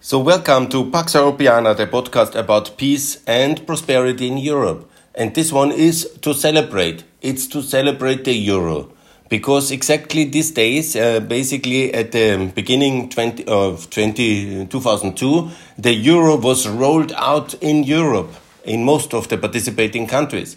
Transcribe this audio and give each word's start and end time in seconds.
So, 0.00 0.20
welcome 0.20 0.68
to 0.68 0.88
Pax 0.92 1.14
Europiana, 1.14 1.76
the 1.76 1.84
podcast 1.88 2.36
about 2.36 2.76
peace 2.76 3.20
and 3.26 3.66
prosperity 3.66 4.28
in 4.28 4.38
Europe. 4.38 4.88
And 5.16 5.34
this 5.34 5.52
one 5.52 5.72
is 5.72 6.08
to 6.22 6.32
celebrate. 6.34 7.02
It's 7.20 7.48
to 7.48 7.62
celebrate 7.62 8.24
the 8.24 8.32
euro. 8.32 8.92
Because 9.28 9.72
exactly 9.72 10.22
these 10.22 10.52
days, 10.52 10.94
uh, 10.94 11.18
basically 11.18 11.92
at 11.92 12.12
the 12.12 12.48
beginning 12.54 13.08
20, 13.08 13.44
of 13.48 13.90
20, 13.90 14.66
2002, 14.66 15.50
the 15.76 15.94
euro 15.94 16.36
was 16.36 16.68
rolled 16.68 17.10
out 17.16 17.54
in 17.54 17.82
Europe, 17.82 18.32
in 18.62 18.84
most 18.84 19.12
of 19.12 19.26
the 19.26 19.36
participating 19.36 20.06
countries. 20.06 20.56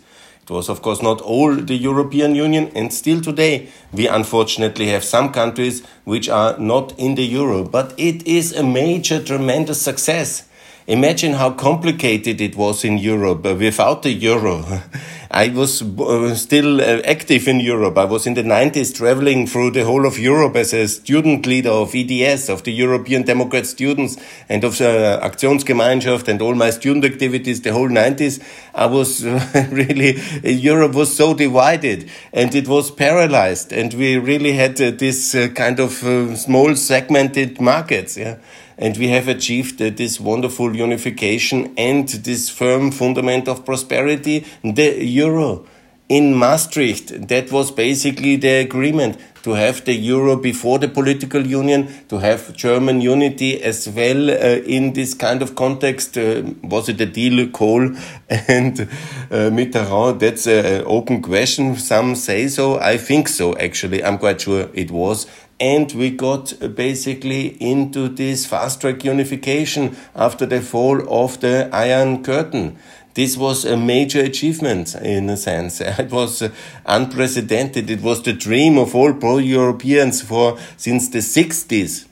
Was, 0.52 0.68
of 0.68 0.82
course, 0.82 1.02
not 1.02 1.22
all 1.22 1.56
the 1.56 1.78
European 1.78 2.36
Union, 2.36 2.74
and 2.76 2.92
still 2.92 3.22
today 3.22 3.70
we 3.94 4.10
unfortunately 4.10 4.88
have 4.88 5.02
some 5.02 5.32
countries 5.32 5.82
which 6.04 6.28
are 6.28 6.58
not 6.60 6.92
in 7.00 7.16
the 7.16 7.24
euro. 7.24 7.64
But 7.64 7.94
it 7.98 8.28
is 8.28 8.52
a 8.52 8.62
major, 8.62 9.24
tremendous 9.24 9.82
success. 9.82 10.50
Imagine 10.92 11.36
how 11.36 11.52
complicated 11.52 12.42
it 12.42 12.58
was 12.58 12.84
in 12.84 12.98
Europe 12.98 13.46
without 13.46 14.04
the 14.04 14.12
euro. 14.12 14.66
I 15.32 15.48
was 15.48 15.82
uh, 15.82 16.36
still 16.36 16.82
uh, 16.82 17.00
active 17.06 17.48
in 17.48 17.62
Europe. 17.62 17.98
I 17.98 18.04
was 18.04 18.28
in 18.28 18.34
the 18.34 18.44
90s 18.44 18.94
traveling 18.94 19.48
through 19.48 19.72
the 19.72 19.86
whole 19.86 20.06
of 20.06 20.20
Europe 20.20 20.58
as 20.58 20.74
a 20.74 20.90
student 20.90 21.46
leader 21.46 21.70
of 21.70 21.96
EDS, 21.96 22.50
of 22.50 22.64
the 22.64 22.74
European 22.74 23.24
Democrat 23.24 23.66
Students 23.68 24.18
and 24.50 24.66
of 24.66 24.80
the 24.80 25.18
Aktionsgemeinschaft 25.24 26.28
and 26.28 26.42
all 26.42 26.56
my 26.56 26.72
student 26.72 27.06
activities 27.06 27.62
the 27.62 27.72
whole 27.72 27.88
90s. 27.88 28.44
I 28.76 28.88
was 28.88 29.24
really, 29.72 30.20
Europe 30.44 30.94
was 30.94 31.16
so 31.16 31.34
divided 31.34 32.10
and 32.34 32.54
it 32.54 32.68
was 32.68 32.92
paralyzed 32.92 33.72
and 33.72 33.94
we 33.94 34.18
really 34.18 34.52
had 34.52 34.82
uh, 34.82 34.92
this 34.92 35.36
uh, 35.36 35.48
kind 35.56 35.80
of 35.80 36.04
uh, 36.04 36.36
small 36.36 36.76
segmented 36.76 37.62
markets. 37.62 38.18
Yeah 38.18 38.40
and 38.82 38.98
we 38.98 39.10
have 39.10 39.28
achieved 39.28 39.80
uh, 39.82 39.92
this 39.92 40.20
wonderful 40.20 40.76
unification 40.76 41.72
and 41.78 42.10
this 42.10 42.50
firm 42.50 42.92
fundament 42.92 43.48
of 43.48 43.64
prosperity, 43.64 44.44
the 44.64 45.06
euro. 45.06 45.66
In 46.10 46.36
Maastricht, 46.36 47.30
that 47.30 47.54
was 47.54 47.72
basically 47.72 48.36
the 48.36 48.60
agreement 48.60 49.18
to 49.44 49.52
have 49.52 49.86
the 49.86 49.94
euro 49.94 50.36
before 50.36 50.78
the 50.78 50.90
political 50.90 51.46
union, 51.46 51.88
to 52.10 52.18
have 52.18 52.54
German 52.54 53.00
unity 53.00 53.62
as 53.64 53.88
well 53.88 54.30
uh, 54.30 54.60
in 54.66 54.94
this 54.94 55.14
kind 55.14 55.42
of 55.42 55.56
context. 55.56 56.18
Uh, 56.18 56.44
was 56.64 56.90
it 56.90 57.00
a 57.00 57.06
deal, 57.06 57.48
Kohl 57.50 57.96
and 58.30 58.82
uh, 58.82 59.50
Mitterrand? 59.50 60.20
That's 60.20 60.48
an 60.48 60.84
open 60.86 61.22
question. 61.22 61.78
Some 61.78 62.16
say 62.16 62.50
so. 62.50 62.78
I 62.80 62.98
think 62.98 63.30
so, 63.30 63.56
actually. 63.58 64.04
I'm 64.04 64.18
quite 64.18 64.42
sure 64.42 64.70
it 64.74 64.92
was 64.92 65.28
and 65.62 65.92
we 65.92 66.10
got 66.10 66.54
basically 66.76 67.50
into 67.62 68.10
this 68.10 68.48
fast 68.48 68.82
track 68.82 69.06
unification 69.06 69.96
after 70.16 70.48
the 70.48 70.60
fall 70.60 71.08
of 71.08 71.40
the 71.42 71.70
Iron 71.72 72.24
Curtain. 72.24 72.78
This 73.14 73.38
was 73.38 73.64
a 73.64 73.78
major 73.78 74.22
achievement 74.22 74.96
in 74.96 75.30
a 75.30 75.38
sense. 75.38 75.80
It 76.00 76.12
was 76.12 76.50
unprecedented. 76.86 77.92
It 77.92 78.02
was 78.02 78.24
the 78.24 78.34
dream 78.34 78.80
of 78.80 78.96
all 78.96 79.14
pro-Europeans 79.14 80.24
for 80.24 80.58
since 80.78 81.10
the 81.10 81.20
60s. 81.20 82.08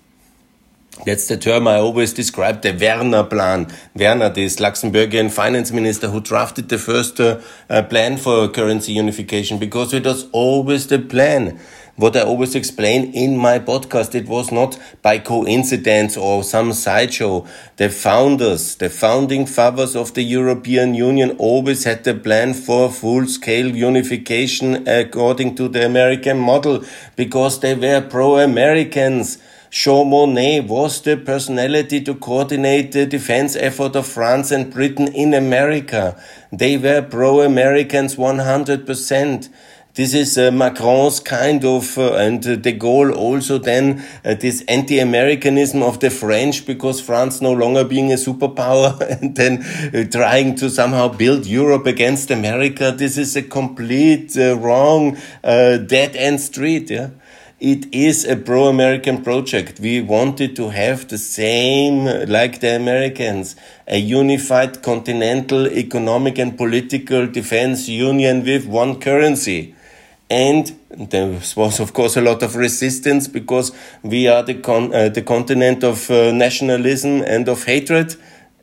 That's 1.05 1.27
the 1.27 1.38
term 1.38 1.67
I 1.67 1.77
always 1.77 2.14
describe, 2.14 2.61
the 2.61 2.73
Werner 2.73 3.23
plan. 3.23 3.67
Werner, 3.95 4.30
this 4.30 4.58
Luxembourgian 4.58 5.31
finance 5.31 5.72
minister 5.72 6.09
who 6.09 6.20
drafted 6.20 6.67
the 6.67 6.77
first 6.77 7.22
uh, 7.22 7.39
uh, 7.70 7.83
plan 7.83 8.17
for 8.17 8.50
currency 8.50 8.92
unification 8.92 9.58
because 9.58 9.94
it 9.94 10.05
was 10.05 10.30
always 10.33 10.88
the 10.88 11.00
plan 11.00 11.58
what 12.00 12.16
I 12.16 12.22
always 12.22 12.55
explain 12.55 13.11
in 13.14 13.36
my 13.36 13.59
podcast, 13.59 14.16
it 14.16 14.25
was 14.25 14.53
not 14.53 14.80
by 15.02 15.19
coincidence 15.19 16.16
or 16.16 16.44
some 16.44 16.72
sideshow. 16.72 17.45
The 17.75 17.89
founders, 17.89 18.75
the 18.75 18.89
founding 18.89 19.45
fathers 19.45 19.97
of 19.97 20.14
the 20.14 20.22
European 20.22 20.94
Union 20.95 21.36
always 21.38 21.83
had 21.83 22.05
the 22.05 22.14
plan 22.14 22.53
for 22.53 22.89
full 22.89 23.27
scale 23.27 23.75
unification 23.75 24.87
according 24.87 25.55
to 25.55 25.67
the 25.67 25.86
American 25.86 26.39
model 26.39 26.86
because 27.17 27.60
they 27.60 27.76
were 27.76 27.99
pro-Americans. 27.99 29.37
Jean 29.70 30.10
Monnet 30.10 30.67
was 30.67 31.02
the 31.02 31.17
personality 31.17 32.02
to 32.02 32.16
coordinate 32.16 32.93
the 32.93 33.05
defense 33.05 33.58
effort 33.58 33.95
of 33.98 34.08
France 34.08 34.52
and 34.52 34.73
Britain 34.73 35.10
in 35.10 35.33
America. 35.33 36.20
They 36.52 36.77
were 36.77 37.02
pro-Americans 37.02 38.16
100%. 38.16 39.49
This 39.99 40.14
is 40.14 40.37
uh, 40.37 40.49
Macron's 40.52 41.20
kind 41.20 41.65
of, 41.65 41.98
uh, 41.98 42.14
and 42.14 42.48
uh, 42.48 42.55
de 42.55 42.71
Gaulle 42.71 43.14
also 43.14 43.58
then, 43.58 44.02
uh, 44.23 44.33
this 44.33 44.64
anti-Americanism 44.70 45.83
of 45.83 45.99
the 45.99 46.10
French 46.10 46.65
because 46.65 47.02
France 47.02 47.42
no 47.42 47.52
longer 47.52 47.83
being 47.83 48.10
a 48.14 48.15
superpower 48.15 48.98
and 49.21 49.36
then 49.36 49.61
uh, 49.93 50.10
trying 50.10 50.55
to 50.55 50.70
somehow 50.70 51.10
build 51.10 51.45
Europe 51.45 51.86
against 51.86 52.32
America. 52.32 52.93
This 52.95 53.17
is 53.17 53.36
a 53.36 53.42
complete 53.42 54.37
uh, 54.37 54.55
wrong, 54.55 55.17
dead 55.43 56.16
end 56.16 56.39
street. 56.39 56.89
Yeah. 56.89 57.10
It 57.60 57.93
is 57.93 58.23
a 58.23 58.37
pro-American 58.37 59.21
project. 59.21 59.81
We 59.81 59.99
wanted 59.99 60.55
to 60.55 60.70
have 60.70 61.10
the 61.10 61.17
same 61.17 62.05
like 62.30 62.61
the 62.61 62.73
Americans, 62.73 63.58
a 63.86 63.98
unified 63.98 64.81
continental 64.81 65.67
economic 65.67 66.37
and 66.37 66.58
political 66.58 67.27
defense 67.27 67.89
union 67.89 68.45
with 68.45 68.66
one 68.66 69.02
currency 69.02 69.76
and 70.30 70.80
there 70.92 71.40
was 71.56 71.80
of 71.80 71.94
course 71.94 72.16
a 72.16 72.22
lot 72.22 72.44
of 72.44 72.56
resistance 72.56 73.28
because 73.28 73.72
we 74.04 74.28
are 74.28 74.44
the 74.44 74.56
con 74.56 74.94
uh, 74.94 75.10
the 75.10 75.22
continent 75.22 75.84
of 75.84 76.10
uh, 76.12 76.32
nationalism 76.32 77.22
and 77.22 77.50
of 77.50 77.64
hatred 77.64 78.16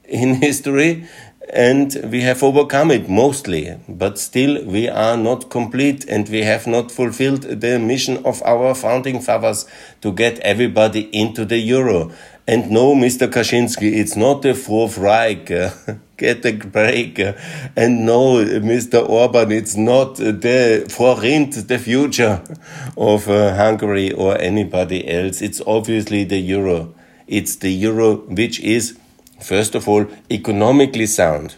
in 0.04 0.34
history. 0.42 1.06
And 1.52 1.96
we 2.10 2.22
have 2.22 2.42
overcome 2.42 2.90
it 2.90 3.08
mostly. 3.08 3.78
But 3.88 4.18
still 4.18 4.64
we 4.64 4.88
are 4.88 5.16
not 5.16 5.48
complete 5.48 6.04
and 6.08 6.28
we 6.28 6.42
have 6.42 6.66
not 6.66 6.90
fulfilled 6.90 7.42
the 7.42 7.78
mission 7.78 8.24
of 8.24 8.42
our 8.42 8.74
founding 8.74 9.20
fathers 9.20 9.64
to 10.00 10.12
get 10.12 10.40
everybody 10.40 11.02
into 11.16 11.44
the 11.44 11.58
euro 11.58 12.10
and 12.48 12.70
no, 12.70 12.94
Mr. 12.94 13.26
Kaczynski, 13.26 13.92
it's 13.96 14.14
not 14.14 14.42
the 14.42 14.54
Fourth 14.54 14.98
Reich. 14.98 15.46
Get 16.16 16.46
a 16.46 16.52
break. 16.52 17.18
And 17.18 18.06
no, 18.06 18.36
Mr. 18.36 19.06
Orban, 19.06 19.50
it's 19.50 19.76
not 19.76 20.14
the 20.14 20.86
forint, 20.88 21.66
the 21.66 21.78
future 21.78 22.42
of 22.96 23.28
uh, 23.28 23.56
Hungary 23.56 24.12
or 24.12 24.38
anybody 24.38 25.08
else. 25.10 25.42
It's 25.42 25.60
obviously 25.66 26.22
the 26.22 26.38
euro. 26.38 26.94
It's 27.26 27.56
the 27.56 27.70
euro 27.70 28.18
which 28.28 28.60
is, 28.60 28.96
first 29.42 29.74
of 29.74 29.88
all, 29.88 30.06
economically 30.30 31.06
sound. 31.06 31.56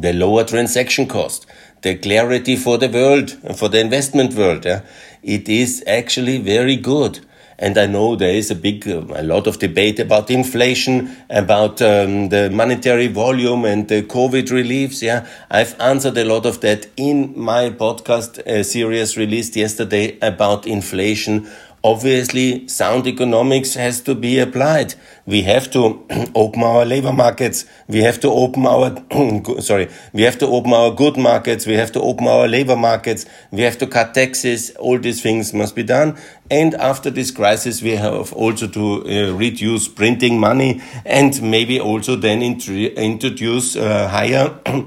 The 0.00 0.12
lower 0.12 0.44
transaction 0.44 1.08
cost, 1.08 1.46
the 1.82 1.96
clarity 1.96 2.54
for 2.54 2.78
the 2.78 2.88
world, 2.88 3.32
for 3.56 3.68
the 3.68 3.80
investment 3.80 4.34
world. 4.34 4.64
Yeah? 4.64 4.82
It 5.24 5.48
is 5.48 5.82
actually 5.86 6.38
very 6.38 6.76
good. 6.76 7.26
And 7.58 7.78
I 7.78 7.86
know 7.86 8.16
there 8.16 8.34
is 8.34 8.50
a 8.50 8.54
big, 8.54 8.86
a 8.86 9.22
lot 9.22 9.46
of 9.46 9.58
debate 9.58 10.00
about 10.00 10.30
inflation, 10.30 11.16
about 11.30 11.80
um, 11.80 12.28
the 12.28 12.50
monetary 12.50 13.06
volume 13.06 13.64
and 13.64 13.88
the 13.88 14.02
COVID 14.02 14.50
reliefs. 14.50 15.02
Yeah, 15.02 15.26
I've 15.50 15.78
answered 15.80 16.18
a 16.18 16.24
lot 16.24 16.46
of 16.46 16.60
that 16.60 16.88
in 16.96 17.32
my 17.38 17.70
podcast 17.70 18.38
uh, 18.46 18.62
series 18.62 19.16
released 19.16 19.56
yesterday 19.56 20.18
about 20.20 20.66
inflation 20.66 21.48
obviously 21.84 22.66
sound 22.66 23.06
economics 23.06 23.74
has 23.74 24.00
to 24.00 24.14
be 24.14 24.38
applied. 24.38 24.94
We 25.26 25.42
have 25.42 25.70
to 25.72 26.06
open 26.34 26.62
our 26.62 26.84
labor 26.86 27.12
markets. 27.12 27.66
We 27.86 27.98
have 27.98 28.18
to 28.20 28.28
open 28.28 28.66
our, 28.66 28.96
sorry, 29.60 29.90
we 30.14 30.22
have 30.22 30.38
to 30.38 30.46
open 30.46 30.72
our 30.72 30.90
good 30.90 31.18
markets. 31.18 31.66
We 31.66 31.74
have 31.74 31.92
to 31.92 32.00
open 32.00 32.26
our 32.26 32.48
labor 32.48 32.74
markets. 32.74 33.26
We 33.50 33.60
have 33.62 33.76
to 33.78 33.86
cut 33.86 34.14
taxes. 34.14 34.70
All 34.76 34.98
these 34.98 35.22
things 35.22 35.52
must 35.52 35.76
be 35.76 35.82
done. 35.82 36.16
And 36.50 36.74
after 36.74 37.10
this 37.10 37.30
crisis, 37.30 37.82
we 37.82 37.96
have 37.96 38.32
also 38.32 38.66
to 38.66 39.04
uh, 39.04 39.34
reduce 39.34 39.86
printing 39.86 40.40
money 40.40 40.80
and 41.04 41.40
maybe 41.42 41.78
also 41.78 42.16
then 42.16 42.42
introduce 42.42 43.76
uh, 43.76 44.08
higher 44.08 44.58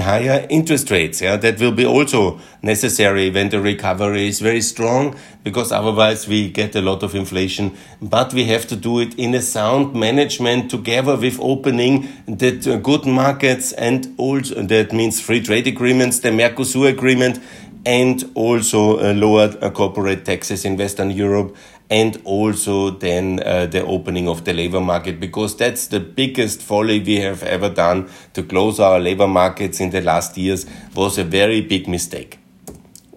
higher 0.00 0.46
interest 0.48 0.90
rates. 0.90 1.20
Yeah, 1.20 1.36
that 1.36 1.60
will 1.60 1.72
be 1.72 1.84
also 1.84 2.40
necessary 2.62 3.30
when 3.30 3.50
the 3.50 3.60
recovery 3.60 4.28
is 4.28 4.40
very 4.40 4.60
strong, 4.60 5.16
because 5.44 5.72
otherwise 5.72 6.26
we 6.26 6.50
get 6.50 6.74
a 6.74 6.80
lot 6.80 7.02
of 7.02 7.14
inflation. 7.14 7.76
But 8.00 8.32
we 8.32 8.44
have 8.44 8.66
to 8.68 8.76
do 8.76 9.00
it 9.00 9.14
in 9.18 9.34
a 9.34 9.42
sound 9.42 9.94
management 9.94 10.70
together 10.70 11.16
with 11.16 11.38
opening 11.40 12.08
the 12.26 12.80
good 12.82 13.06
markets 13.06 13.72
and 13.72 14.14
also 14.16 14.62
that 14.62 14.92
means 14.92 15.20
free 15.20 15.42
trade 15.42 15.66
agreements, 15.66 16.20
the 16.20 16.30
Mercosur 16.30 16.88
agreement, 16.88 17.38
and 17.84 18.30
also 18.34 18.98
uh, 18.98 19.12
lowered 19.12 19.62
uh, 19.62 19.70
corporate 19.70 20.24
taxes 20.24 20.64
in 20.64 20.76
Western 20.76 21.10
Europe 21.10 21.56
and 21.92 22.18
also 22.24 22.88
then 22.88 23.38
uh, 23.44 23.66
the 23.66 23.84
opening 23.84 24.26
of 24.26 24.44
the 24.46 24.54
labor 24.54 24.80
market 24.80 25.20
because 25.20 25.54
that's 25.58 25.88
the 25.88 26.00
biggest 26.00 26.62
folly 26.62 26.98
we 27.00 27.16
have 27.16 27.42
ever 27.42 27.68
done 27.68 28.08
to 28.32 28.42
close 28.42 28.80
our 28.80 28.98
labor 28.98 29.28
markets 29.28 29.78
in 29.78 29.90
the 29.90 30.00
last 30.00 30.38
years 30.38 30.64
was 30.94 31.18
a 31.18 31.24
very 31.24 31.60
big 31.60 31.86
mistake 31.86 32.38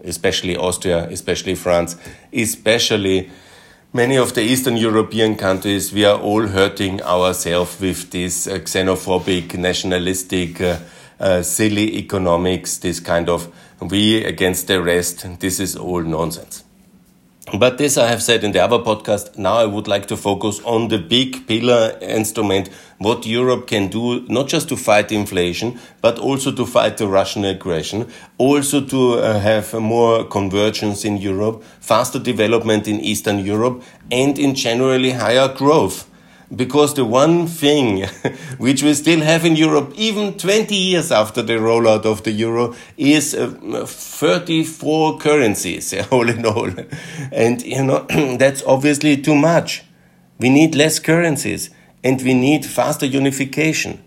especially 0.03 0.57
austria 0.57 1.07
especially 1.09 1.55
france 1.55 1.95
especially 2.33 3.29
many 3.93 4.17
of 4.17 4.33
the 4.33 4.41
Eastern 4.41 4.75
European 4.75 5.37
countries, 5.37 5.93
we 5.93 6.03
are 6.03 6.19
all 6.19 6.47
hurting 6.47 7.01
ourselves 7.03 7.79
with 7.79 8.11
this 8.11 8.45
uh, 8.45 8.55
xenophobic, 8.55 9.57
nationalistic, 9.57 10.59
uh, 10.59 10.77
uh, 11.17 11.41
silly 11.41 11.95
economics, 11.95 12.77
this 12.79 12.99
kind 12.99 13.29
of 13.29 13.47
we 13.79 14.21
against 14.25 14.67
the 14.67 14.81
rest. 14.81 15.25
This 15.39 15.61
is 15.61 15.77
all 15.77 16.01
nonsense. 16.01 16.64
But 17.53 17.77
this 17.77 17.95
I 17.95 18.07
have 18.07 18.23
said 18.23 18.43
in 18.43 18.53
the 18.53 18.63
other 18.63 18.79
podcast. 18.79 19.37
Now 19.37 19.57
I 19.57 19.65
would 19.65 19.87
like 19.87 20.07
to 20.07 20.17
focus 20.17 20.59
on 20.65 20.87
the 20.87 20.97
big 20.97 21.45
pillar 21.45 21.95
instrument, 22.01 22.69
what 22.97 23.27
Europe 23.27 23.67
can 23.67 23.87
do, 23.87 24.25
not 24.27 24.47
just 24.47 24.67
to 24.69 24.75
fight 24.75 25.11
inflation, 25.11 25.79
but 26.01 26.17
also 26.17 26.51
to 26.51 26.65
fight 26.65 26.97
the 26.97 27.07
Russian 27.07 27.45
aggression, 27.45 28.07
also 28.39 28.81
to 28.81 29.19
uh, 29.19 29.39
have 29.39 29.71
more 29.75 30.23
convergence 30.23 31.05
in 31.05 31.17
Europe, 31.17 31.63
faster 31.79 32.17
development 32.17 32.87
in 32.87 32.99
Eastern 32.99 33.39
Europe, 33.39 33.83
and 34.11 34.39
in 34.39 34.55
generally 34.55 35.11
higher 35.11 35.47
growth 35.47 36.09
because 36.55 36.93
the 36.93 37.05
one 37.05 37.47
thing 37.47 38.05
which 38.57 38.83
we 38.83 38.93
still 38.93 39.21
have 39.21 39.45
in 39.45 39.55
Europe, 39.55 39.93
even 39.95 40.37
20 40.37 40.75
years 40.75 41.11
after 41.11 41.41
the 41.41 41.53
rollout 41.53 42.05
of 42.05 42.23
the 42.23 42.31
euro, 42.31 42.75
is 42.97 43.33
uh, 43.33 43.85
34 43.85 45.17
currencies, 45.17 45.93
all 46.11 46.29
in 46.29 46.45
all. 46.45 46.71
And, 47.31 47.61
you 47.61 47.83
know, 47.83 48.05
that's 48.37 48.63
obviously 48.63 49.21
too 49.21 49.35
much. 49.35 49.83
We 50.39 50.49
need 50.49 50.75
less 50.75 50.99
currencies 50.99 51.69
and 52.03 52.21
we 52.21 52.33
need 52.33 52.65
faster 52.65 53.05
unification. 53.05 54.03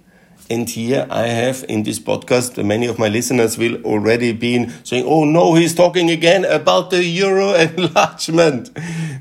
And 0.50 0.68
here 0.68 1.06
I 1.10 1.26
have 1.26 1.62
in 1.68 1.82
this 1.82 1.98
podcast, 1.98 2.62
many 2.64 2.86
of 2.86 2.98
my 2.98 3.08
listeners 3.08 3.58
will 3.58 3.82
already 3.84 4.32
been 4.32 4.72
saying, 4.82 5.04
oh 5.06 5.24
no, 5.24 5.54
he's 5.54 5.74
talking 5.74 6.08
again 6.08 6.46
about 6.46 6.88
the 6.90 7.04
euro 7.04 7.52
enlargement. 7.54 8.70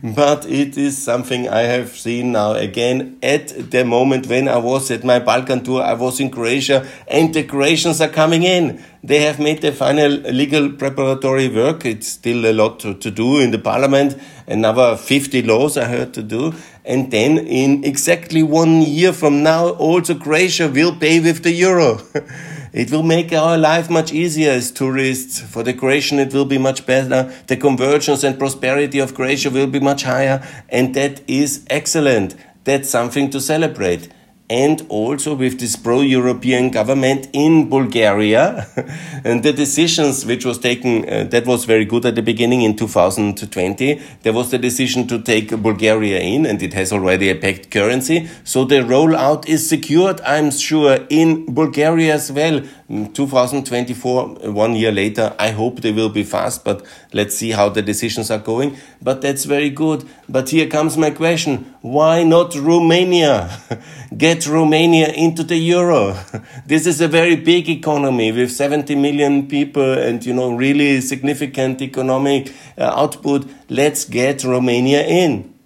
But 0.01 0.45
it 0.45 0.77
is 0.77 0.97
something 0.97 1.49
I 1.49 1.63
have 1.63 1.89
seen 1.89 2.31
now 2.31 2.53
again 2.53 3.17
at 3.21 3.71
the 3.71 3.83
moment 3.83 4.27
when 4.27 4.47
I 4.47 4.57
was 4.57 4.89
at 4.89 5.03
my 5.03 5.19
Balkan 5.19 5.65
tour. 5.65 5.83
I 5.83 5.95
was 5.95 6.21
in 6.21 6.29
Croatia 6.29 6.87
and 7.09 7.33
the 7.33 7.43
Croatians 7.43 7.99
are 7.99 8.07
coming 8.07 8.43
in. 8.43 8.81
They 9.07 9.21
have 9.21 9.39
made 9.39 9.61
the 9.61 9.71
final 9.71 10.11
legal 10.11 10.69
preparatory 10.69 11.47
work. 11.47 11.85
It's 11.85 12.09
still 12.09 12.45
a 12.45 12.51
lot 12.51 12.81
to, 12.81 12.93
to 12.93 13.09
do 13.09 13.39
in 13.39 13.51
the 13.51 13.57
parliament. 13.57 14.21
Another 14.47 14.97
50 14.97 15.43
laws 15.43 15.77
I 15.77 15.85
heard 15.85 16.13
to 16.15 16.21
do. 16.21 16.53
And 16.83 17.09
then 17.09 17.37
in 17.37 17.85
exactly 17.85 18.43
one 18.43 18.81
year 18.81 19.13
from 19.13 19.43
now, 19.43 19.69
also 19.69 20.13
Croatia 20.13 20.67
will 20.67 20.93
pay 20.93 21.21
with 21.21 21.43
the 21.43 21.51
euro. 21.51 22.01
it 22.73 22.91
will 22.91 23.01
make 23.01 23.31
our 23.31 23.57
life 23.57 23.89
much 23.89 24.11
easier 24.11 24.51
as 24.51 24.71
tourists. 24.71 25.39
For 25.39 25.63
the 25.63 25.73
Croatian, 25.73 26.19
it 26.19 26.33
will 26.33 26.43
be 26.43 26.57
much 26.57 26.85
better. 26.85 27.33
The 27.47 27.55
convergence 27.55 28.25
and 28.25 28.37
prosperity 28.37 28.99
of 28.99 29.15
Croatia 29.15 29.49
will 29.49 29.67
be 29.67 29.79
much 29.79 30.03
higher. 30.03 30.45
And 30.67 30.93
that 30.95 31.21
is 31.29 31.65
excellent. 31.69 32.35
That's 32.65 32.89
something 32.89 33.29
to 33.29 33.39
celebrate 33.39 34.09
and 34.49 34.85
also 34.87 35.35
with 35.35 35.59
this 35.59 35.75
pro-European 35.75 36.69
government 36.69 37.27
in 37.33 37.69
Bulgaria. 37.69 38.65
and 39.25 39.43
the 39.43 39.51
decisions 39.51 40.25
which 40.25 40.45
was 40.45 40.57
taken, 40.57 41.07
uh, 41.09 41.25
that 41.25 41.45
was 41.45 41.65
very 41.65 41.83
good 41.83 42.05
at 42.05 42.15
the 42.15 42.21
beginning 42.21 42.61
in 42.61 42.75
2020. 42.75 44.01
There 44.23 44.31
was 44.31 44.51
the 44.51 44.57
decision 44.57 45.05
to 45.07 45.19
take 45.19 45.49
Bulgaria 45.61 46.19
in 46.21 46.45
and 46.45 46.63
it 46.63 46.73
has 46.73 46.93
already 46.93 47.29
a 47.29 47.35
pegged 47.35 47.71
currency. 47.71 48.29
So 48.45 48.63
the 48.63 48.77
rollout 48.77 49.47
is 49.49 49.67
secured, 49.67 50.21
I'm 50.21 50.51
sure, 50.51 50.99
in 51.09 51.53
Bulgaria 51.53 52.13
as 52.13 52.31
well. 52.31 52.61
2024, 52.87 54.51
one 54.51 54.73
year 54.73 54.93
later, 54.93 55.35
I 55.37 55.51
hope 55.51 55.81
they 55.81 55.91
will 55.91 56.07
be 56.07 56.23
fast, 56.23 56.63
but 56.63 56.85
let's 57.11 57.35
see 57.35 57.51
how 57.51 57.67
the 57.67 57.81
decisions 57.81 58.31
are 58.31 58.39
going. 58.39 58.77
But 59.01 59.21
that's 59.21 59.43
very 59.43 59.69
good. 59.69 60.07
But 60.29 60.49
here 60.49 60.67
comes 60.67 60.95
my 60.95 61.09
question. 61.09 61.75
Why 61.87 62.23
not 62.23 62.53
Romania? 62.55 63.61
Get 64.17 64.45
Romania 64.45 65.07
into 65.07 65.43
the 65.43 65.57
euro. 65.57 66.17
This 66.65 66.85
is 66.85 66.99
a 67.01 67.07
very 67.07 67.35
big 67.35 67.69
economy 67.69 68.31
with 68.31 68.51
70 68.51 68.95
million 68.95 69.47
people 69.47 69.93
and, 69.93 70.25
you 70.25 70.33
know, 70.33 70.53
really 70.53 70.99
significant 71.01 71.81
economic 71.81 72.53
uh, 72.77 72.83
output. 72.83 73.49
Let's 73.69 74.03
get 74.03 74.43
Romania 74.43 75.05
in 75.05 75.57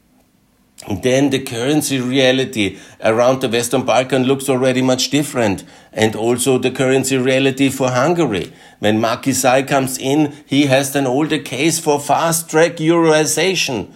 then 0.89 1.29
the 1.29 1.39
currency 1.39 1.99
reality 1.99 2.79
around 3.03 3.41
the 3.41 3.49
Western 3.49 3.83
Balkan 3.85 4.23
looks 4.23 4.49
already 4.49 4.81
much 4.81 5.09
different. 5.09 5.63
And 5.93 6.15
also 6.15 6.57
the 6.57 6.71
currency 6.71 7.17
reality 7.17 7.69
for 7.69 7.91
Hungary. 7.91 8.51
When 8.79 8.99
Márki-Zay 8.99 9.63
comes 9.63 9.97
in, 9.97 10.33
he 10.45 10.65
has 10.65 10.93
then 10.93 11.05
all 11.05 11.27
the 11.27 11.39
case 11.39 11.79
for 11.79 11.99
fast 11.99 12.49
track 12.49 12.77
Euroization. 12.77 13.91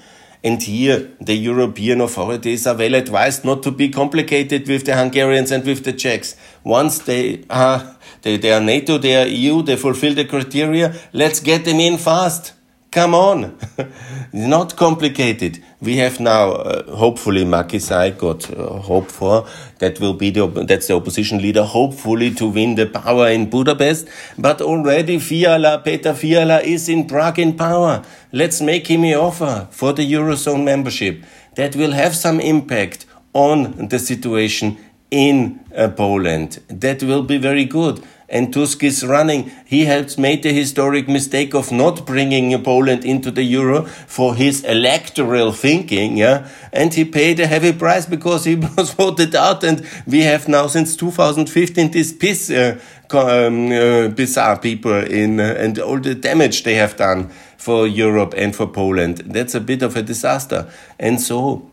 And 0.45 0.61
here 0.61 1.09
the 1.19 1.33
European 1.33 2.01
authorities 2.01 2.67
are 2.67 2.77
well 2.77 2.93
advised 2.93 3.43
not 3.43 3.63
to 3.63 3.71
be 3.71 3.89
complicated 3.89 4.67
with 4.67 4.85
the 4.85 4.95
Hungarians 4.95 5.51
and 5.51 5.65
with 5.65 5.83
the 5.83 5.91
Czechs. 5.91 6.35
Once 6.63 6.99
they 6.99 7.43
are, 7.49 7.97
they, 8.21 8.37
they 8.37 8.53
are 8.53 8.61
NATO, 8.61 8.99
they 8.99 9.15
are 9.15 9.25
EU, 9.25 9.63
they 9.63 9.75
fulfill 9.75 10.13
the 10.13 10.25
criteria, 10.25 10.93
let's 11.13 11.39
get 11.39 11.65
them 11.65 11.79
in 11.79 11.97
fast. 11.97 12.53
Come 12.95 13.13
on. 13.13 13.57
Not 14.31 14.77
complicated. 14.77 15.61
We 15.81 15.97
have 15.97 16.21
now, 16.21 16.51
uh, 16.51 16.95
hopefully, 16.95 17.43
Márki-Zay 17.43 18.11
got 18.11 18.49
uh, 18.49 18.79
hope 18.79 19.11
for 19.11 19.45
that 19.79 19.99
will 19.99 20.13
be 20.13 20.29
the 20.29 20.47
that's 20.47 20.87
the 20.87 20.95
opposition 20.95 21.41
leader, 21.41 21.63
hopefully 21.65 22.33
to 22.35 22.47
win 22.47 22.75
the 22.75 22.85
power 22.85 23.27
in 23.27 23.49
Budapest. 23.49 24.07
But 24.37 24.61
already 24.61 25.19
Fiala, 25.19 25.81
Peter 25.83 26.13
Fiala 26.13 26.61
is 26.61 26.87
in 26.87 27.05
Prague 27.05 27.37
in 27.37 27.57
power. 27.57 28.01
Let's 28.31 28.61
make 28.61 28.87
him 28.87 29.03
an 29.03 29.15
offer 29.15 29.67
for 29.71 29.91
the 29.91 30.09
eurozone 30.09 30.63
membership. 30.63 31.21
That 31.55 31.75
will 31.75 31.91
have 31.91 32.15
some 32.15 32.39
impact 32.39 33.05
on 33.33 33.89
the 33.89 33.99
situation 33.99 34.77
in 35.11 35.59
uh, 35.75 35.89
Poland. 35.89 36.61
That 36.69 37.03
will 37.03 37.23
be 37.23 37.39
very 37.39 37.65
good 37.65 38.01
and 38.29 38.53
Tusk 38.53 38.83
is 38.83 39.05
running. 39.05 39.51
He 39.65 39.85
has 39.85 40.17
made 40.17 40.43
the 40.43 40.51
historic 40.51 41.07
mistake 41.07 41.53
of 41.53 41.71
not 41.71 42.05
bringing 42.05 42.61
Poland 42.63 43.05
into 43.05 43.31
the 43.31 43.43
euro 43.43 43.83
for 43.83 44.35
his 44.35 44.63
electoral 44.63 45.51
thinking, 45.51 46.17
yeah, 46.17 46.47
and 46.73 46.93
he 46.93 47.05
paid 47.05 47.39
a 47.39 47.47
heavy 47.47 47.73
price 47.73 48.05
because 48.05 48.45
he 48.45 48.55
was 48.77 48.91
voted 48.91 49.35
out. 49.35 49.63
And 49.63 49.87
we 50.07 50.21
have 50.21 50.47
now 50.47 50.67
since 50.67 50.95
2015 50.95 51.91
this 51.91 52.13
PiS, 52.13 52.49
uh, 52.49 52.79
um, 53.11 53.71
uh, 53.71 54.07
bizarre 54.09 54.59
people 54.59 54.93
in 54.93 55.39
uh, 55.39 55.55
and 55.57 55.77
all 55.79 55.99
the 55.99 56.15
damage 56.15 56.63
they 56.63 56.75
have 56.75 56.97
done 56.97 57.29
for 57.57 57.87
Europe 57.87 58.33
and 58.35 58.55
for 58.55 58.67
Poland. 58.67 59.17
That's 59.25 59.55
a 59.55 59.61
bit 59.61 59.81
of 59.81 59.95
a 59.95 60.01
disaster, 60.01 60.67
and 60.99 61.21
so 61.21 61.71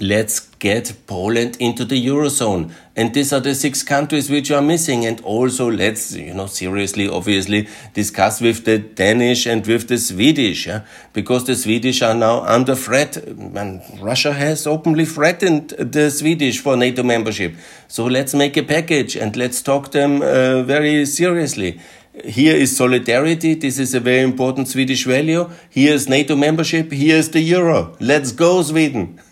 let's 0.00 0.40
get 0.58 0.92
Poland 1.06 1.56
into 1.60 1.84
the 1.84 2.06
Eurozone. 2.06 2.72
And 2.96 3.14
these 3.14 3.32
are 3.32 3.40
the 3.40 3.54
six 3.54 3.82
countries 3.82 4.30
which 4.30 4.50
are 4.50 4.62
missing. 4.62 5.06
And 5.06 5.20
also 5.22 5.70
let's, 5.70 6.14
you 6.14 6.34
know, 6.34 6.46
seriously, 6.46 7.08
obviously 7.08 7.68
discuss 7.94 8.40
with 8.40 8.64
the 8.64 8.78
Danish 8.78 9.46
and 9.46 9.66
with 9.66 9.88
the 9.88 9.98
Swedish, 9.98 10.66
yeah? 10.66 10.82
because 11.12 11.44
the 11.44 11.56
Swedish 11.56 12.02
are 12.02 12.14
now 12.14 12.42
under 12.42 12.74
threat. 12.74 13.16
And 13.16 13.82
Russia 14.00 14.32
has 14.32 14.66
openly 14.66 15.04
threatened 15.04 15.70
the 15.70 16.10
Swedish 16.10 16.60
for 16.60 16.76
NATO 16.76 17.02
membership. 17.02 17.54
So 17.88 18.04
let's 18.06 18.34
make 18.34 18.56
a 18.56 18.62
package 18.62 19.16
and 19.16 19.36
let's 19.36 19.62
talk 19.62 19.92
them 19.92 20.22
uh, 20.22 20.62
very 20.62 21.06
seriously. 21.06 21.80
Here 22.24 22.56
is 22.56 22.76
solidarity. 22.76 23.54
This 23.54 23.78
is 23.78 23.94
a 23.94 24.00
very 24.00 24.20
important 24.20 24.68
Swedish 24.68 25.04
value. 25.04 25.48
Here 25.70 25.94
is 25.94 26.08
NATO 26.08 26.34
membership. 26.34 26.90
Here 26.90 27.16
is 27.16 27.30
the 27.30 27.40
euro. 27.40 27.96
Let's 28.00 28.32
go, 28.32 28.62
Sweden. 28.62 29.20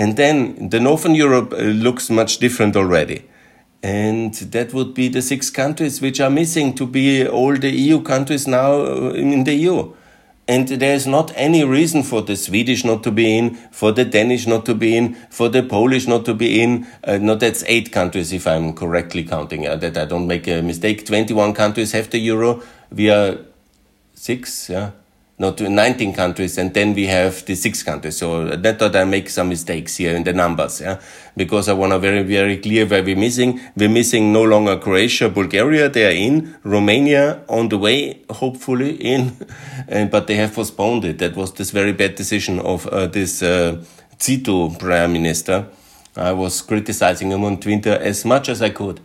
And 0.00 0.16
then 0.16 0.70
the 0.70 0.80
Northern 0.80 1.14
Europe 1.14 1.52
uh, 1.52 1.58
looks 1.58 2.08
much 2.08 2.38
different 2.38 2.74
already. 2.74 3.22
And 3.82 4.32
that 4.32 4.72
would 4.72 4.94
be 4.94 5.08
the 5.08 5.20
six 5.20 5.50
countries 5.50 6.00
which 6.00 6.20
are 6.22 6.30
missing 6.30 6.74
to 6.76 6.86
be 6.86 7.28
all 7.28 7.54
the 7.54 7.70
EU 7.70 8.00
countries 8.00 8.46
now 8.46 8.80
uh, 8.80 9.10
in 9.10 9.44
the 9.44 9.52
EU. 9.52 9.92
And 10.48 10.66
there 10.68 10.94
is 10.94 11.06
not 11.06 11.32
any 11.36 11.64
reason 11.64 12.02
for 12.02 12.22
the 12.22 12.34
Swedish 12.34 12.82
not 12.82 13.02
to 13.02 13.10
be 13.10 13.36
in, 13.36 13.56
for 13.72 13.92
the 13.92 14.06
Danish 14.06 14.46
not 14.46 14.64
to 14.66 14.74
be 14.74 14.96
in, 14.96 15.16
for 15.28 15.50
the 15.50 15.62
Polish 15.62 16.06
not 16.06 16.24
to 16.24 16.32
be 16.34 16.62
in. 16.62 16.86
Uh, 17.04 17.18
no, 17.18 17.34
that's 17.34 17.62
eight 17.66 17.92
countries 17.92 18.32
if 18.32 18.46
I'm 18.46 18.72
correctly 18.72 19.22
counting, 19.22 19.66
uh, 19.66 19.76
that 19.76 19.98
I 19.98 20.06
don't 20.06 20.26
make 20.26 20.48
a 20.48 20.62
mistake. 20.62 21.04
21 21.04 21.52
countries 21.52 21.92
have 21.92 22.08
the 22.08 22.18
euro. 22.18 22.62
We 22.90 23.10
are 23.10 23.36
six, 24.14 24.70
yeah 24.70 24.92
not 25.40 25.58
19 25.58 26.12
countries, 26.12 26.58
and 26.58 26.74
then 26.74 26.92
we 26.92 27.06
have 27.06 27.46
the 27.46 27.54
six 27.54 27.82
countries. 27.82 28.18
So 28.18 28.44
that 28.44 28.78
thought 28.78 28.94
I 28.94 29.04
make 29.04 29.30
some 29.30 29.48
mistakes 29.48 29.96
here 29.96 30.14
in 30.14 30.22
the 30.22 30.34
numbers, 30.34 30.82
yeah, 30.82 31.00
because 31.34 31.66
I 31.66 31.72
want 31.72 31.92
to 31.92 31.98
very, 31.98 32.22
very 32.22 32.58
clear 32.58 32.84
where 32.84 33.02
we're 33.02 33.16
missing. 33.16 33.58
We're 33.74 33.88
missing 33.88 34.34
no 34.34 34.42
longer 34.42 34.76
Croatia, 34.76 35.30
Bulgaria, 35.30 35.88
they 35.88 36.06
are 36.06 36.10
in, 36.10 36.56
Romania 36.62 37.40
on 37.48 37.70
the 37.70 37.78
way, 37.78 38.20
hopefully 38.28 38.96
in, 38.96 39.34
and, 39.88 40.10
but 40.10 40.26
they 40.26 40.36
have 40.36 40.54
postponed 40.54 41.06
it. 41.06 41.18
That 41.18 41.34
was 41.34 41.54
this 41.54 41.70
very 41.70 41.94
bad 41.94 42.16
decision 42.16 42.60
of 42.60 42.86
uh, 42.88 43.06
this 43.06 43.42
uh, 43.42 43.82
Cîțu 44.18 44.78
prime 44.78 45.14
minister. 45.14 45.64
I 46.16 46.32
was 46.32 46.60
criticizing 46.60 47.30
him 47.30 47.44
on 47.44 47.56
Twitter 47.60 47.92
as 47.92 48.26
much 48.26 48.50
as 48.50 48.60
I 48.60 48.68
could. 48.68 49.00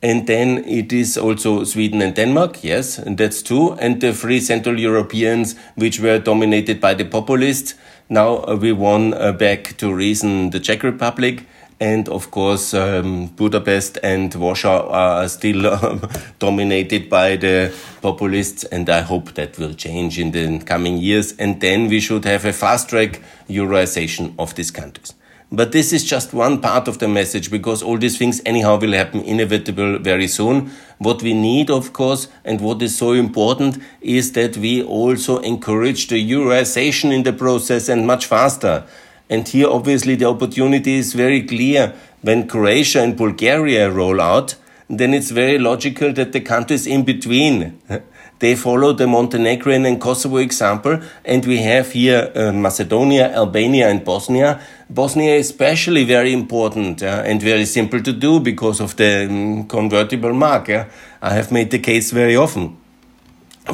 And 0.00 0.26
then 0.28 0.58
it 0.64 0.92
is 0.92 1.18
also 1.18 1.64
Sweden 1.64 2.02
and 2.02 2.14
Denmark, 2.14 2.62
yes, 2.62 2.98
and 2.98 3.18
that's 3.18 3.42
two. 3.42 3.72
And 3.80 4.00
the 4.00 4.12
three 4.12 4.38
Central 4.40 4.78
Europeans, 4.78 5.56
which 5.74 5.98
were 5.98 6.20
dominated 6.20 6.80
by 6.80 6.94
the 6.94 7.04
populists, 7.04 7.74
Now 8.08 8.42
uh, 8.48 8.56
we 8.56 8.72
won 8.72 9.12
uh, 9.12 9.32
back 9.32 9.76
to 9.78 9.92
reason 9.92 10.50
the 10.50 10.60
Czech 10.60 10.82
Republic. 10.82 11.44
And 11.80 12.08
of 12.08 12.30
course, 12.30 12.74
um, 12.74 13.26
Budapest 13.36 13.98
and 14.02 14.34
Warsaw 14.34 14.88
are 14.88 15.28
still 15.28 15.66
uh, 15.72 15.98
dominated 16.38 17.08
by 17.08 17.36
the 17.36 17.72
populists, 18.02 18.64
and 18.64 18.88
I 18.88 19.02
hope 19.02 19.34
that 19.34 19.58
will 19.58 19.74
change 19.74 20.18
in 20.18 20.32
the 20.32 20.58
coming 20.64 20.96
years. 20.96 21.34
And 21.38 21.60
then 21.60 21.88
we 21.88 22.00
should 22.00 22.24
have 22.24 22.44
a 22.44 22.52
fast 22.52 22.88
track 22.88 23.20
Euroization 23.48 24.34
of 24.38 24.54
these 24.56 24.72
countries. 24.72 25.14
But 25.50 25.72
this 25.72 25.94
is 25.94 26.04
just 26.04 26.34
one 26.34 26.60
part 26.60 26.88
of 26.88 26.98
the 26.98 27.08
message 27.08 27.50
because 27.50 27.82
all 27.82 27.96
these 27.96 28.18
things 28.18 28.42
anyhow 28.44 28.78
will 28.78 28.92
happen 28.92 29.22
inevitable 29.22 29.98
very 29.98 30.26
soon. 30.26 30.70
What 30.98 31.22
we 31.22 31.32
need, 31.32 31.70
of 31.70 31.94
course, 31.94 32.28
and 32.44 32.60
what 32.60 32.82
is 32.82 32.98
so 32.98 33.12
important 33.12 33.78
is 34.02 34.32
that 34.32 34.58
we 34.58 34.82
also 34.82 35.38
encourage 35.38 36.08
the 36.08 36.30
Euroization 36.30 37.14
in 37.14 37.22
the 37.22 37.32
process 37.32 37.88
and 37.88 38.06
much 38.06 38.26
faster. 38.26 38.84
And 39.30 39.48
here, 39.48 39.68
obviously, 39.68 40.16
the 40.16 40.26
opportunity 40.26 40.96
is 40.96 41.14
very 41.14 41.42
clear. 41.42 41.94
When 42.20 42.46
Croatia 42.46 43.02
and 43.02 43.16
Bulgaria 43.16 43.90
roll 43.90 44.20
out, 44.20 44.54
then 44.90 45.14
it's 45.14 45.30
very 45.30 45.58
logical 45.58 46.12
that 46.12 46.32
the 46.32 46.40
countries 46.40 46.86
in 46.86 47.04
between 47.04 47.80
They 48.38 48.54
follow 48.54 48.92
the 48.92 49.06
Montenegrin 49.06 49.84
and 49.84 50.00
Kosovo 50.00 50.36
example, 50.36 51.00
and 51.24 51.44
we 51.44 51.58
have 51.58 51.90
here 51.92 52.30
uh, 52.34 52.52
Macedonia, 52.52 53.34
Albania, 53.34 53.88
and 53.88 54.04
Bosnia. 54.04 54.60
Bosnia 54.88 55.34
is 55.34 55.50
especially 55.50 56.04
very 56.04 56.32
important 56.32 57.02
uh, 57.02 57.22
and 57.26 57.42
very 57.42 57.64
simple 57.64 58.00
to 58.00 58.12
do 58.12 58.38
because 58.38 58.80
of 58.80 58.94
the 58.96 59.26
um, 59.26 59.66
convertible 59.66 60.32
mark. 60.32 60.70
I 60.70 61.30
have 61.30 61.50
made 61.50 61.70
the 61.70 61.80
case 61.80 62.12
very 62.12 62.36
often. 62.36 62.76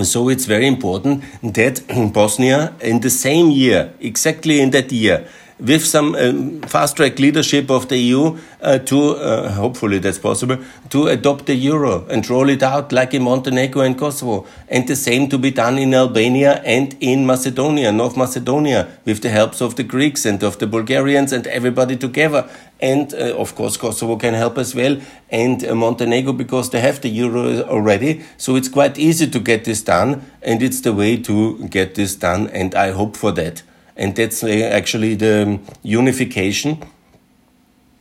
So 0.03 0.29
it's 0.29 0.47
very 0.47 0.67
important 0.67 1.23
that 1.43 1.83
Bosnia, 2.13 2.75
in 2.81 3.01
the 3.01 3.11
same 3.11 3.51
year, 3.51 3.93
exactly 4.01 4.61
in 4.61 4.71
that 4.71 4.91
year, 4.91 5.29
with 5.59 5.85
some 5.85 6.15
um, 6.17 6.61
fast 6.63 6.97
track 6.97 7.19
leadership 7.19 7.71
of 7.71 7.89
the 7.89 7.97
EU 7.97 8.37
uh, 8.61 8.79
to, 8.79 9.11
uh, 9.11 9.53
hopefully 9.53 9.99
that's 9.99 10.19
possible, 10.19 10.59
to 10.91 11.07
adopt 11.07 11.47
the 11.47 11.55
euro 11.55 12.07
and 12.09 12.29
roll 12.29 12.49
it 12.49 12.63
out 12.63 12.93
like 12.93 13.15
in 13.15 13.23
Montenegro 13.23 13.83
and 13.83 13.97
Kosovo. 13.97 14.47
And 14.69 14.89
the 14.89 14.97
same 14.97 15.29
to 15.29 15.39
be 15.39 15.51
done 15.51 15.79
in 15.79 15.95
Albania 15.95 16.61
and 16.65 16.97
in 17.01 17.25
Macedonia, 17.25 17.93
North 17.93 18.17
Macedonia, 18.17 18.99
with 19.05 19.23
the 19.23 19.31
helps 19.31 19.61
of 19.61 19.77
the 19.77 19.85
Greeks 19.85 20.27
and 20.27 20.43
of 20.43 20.59
the 20.59 20.67
Bulgarians 20.67 21.33
and 21.33 21.47
everybody 21.47 21.97
together. 21.97 22.49
And 22.81 23.15
uh, 23.15 23.37
of 23.37 23.55
course, 23.55 23.77
Kosovo 23.77 24.17
can 24.17 24.35
help 24.35 24.59
as 24.59 24.75
well, 24.75 25.01
and 25.31 25.65
uh, 25.65 25.75
Montenegro 25.75 26.33
because 26.33 26.71
they 26.71 26.81
have 26.81 27.01
the 27.01 27.09
euro 27.09 27.63
already. 27.63 28.23
So 28.37 28.57
it's 28.57 28.69
quite 28.69 28.99
easy 28.99 29.31
to 29.31 29.39
get 29.39 29.65
this 29.65 29.83
done, 29.83 30.29
and 30.43 30.63
it's 30.63 30.81
the 30.81 30.93
way 30.93 31.17
to 31.19 31.69
get 31.69 31.95
this 31.95 32.17
done, 32.17 32.49
and 32.49 32.75
I 32.75 32.91
hope 32.91 33.17
for 33.17 33.31
that 33.33 33.63
and 33.97 34.17
that's 34.17 34.43
uh, 34.43 34.49
actually 34.49 35.15
the 35.15 35.59
unification 35.83 36.83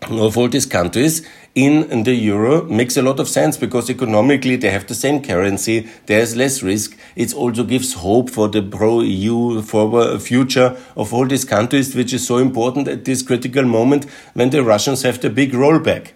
of 0.10 0.38
all 0.38 0.50
these 0.50 0.66
countries 0.66 1.26
in 1.56 2.04
the 2.04 2.14
euro 2.14 2.64
makes 2.64 2.98
a 2.98 3.02
lot 3.02 3.20
of 3.20 3.28
sense 3.28 3.58
because 3.58 3.90
economically 3.90 4.56
they 4.56 4.72
have 4.72 4.88
the 4.88 4.96
same 4.96 5.22
currency, 5.22 5.88
there's 6.08 6.36
less 6.36 6.64
risk. 6.64 6.98
It 7.16 7.34
also 7.34 7.64
gives 7.64 7.94
hope 7.94 8.32
for 8.32 8.50
the 8.50 8.64
pro 8.64 9.02
EU 9.02 9.62
forward 9.62 10.22
future 10.22 10.76
of 10.98 11.14
all 11.14 11.28
these 11.28 11.46
countries, 11.46 11.96
which 11.96 12.12
is 12.12 12.26
so 12.26 12.38
important 12.38 12.88
at 12.88 13.06
this 13.06 13.22
critical 13.22 13.64
moment 13.64 14.06
when 14.34 14.50
the 14.50 14.64
Russians 14.64 15.04
have 15.04 15.22
the 15.22 15.30
big 15.30 15.52
rollback. 15.52 16.14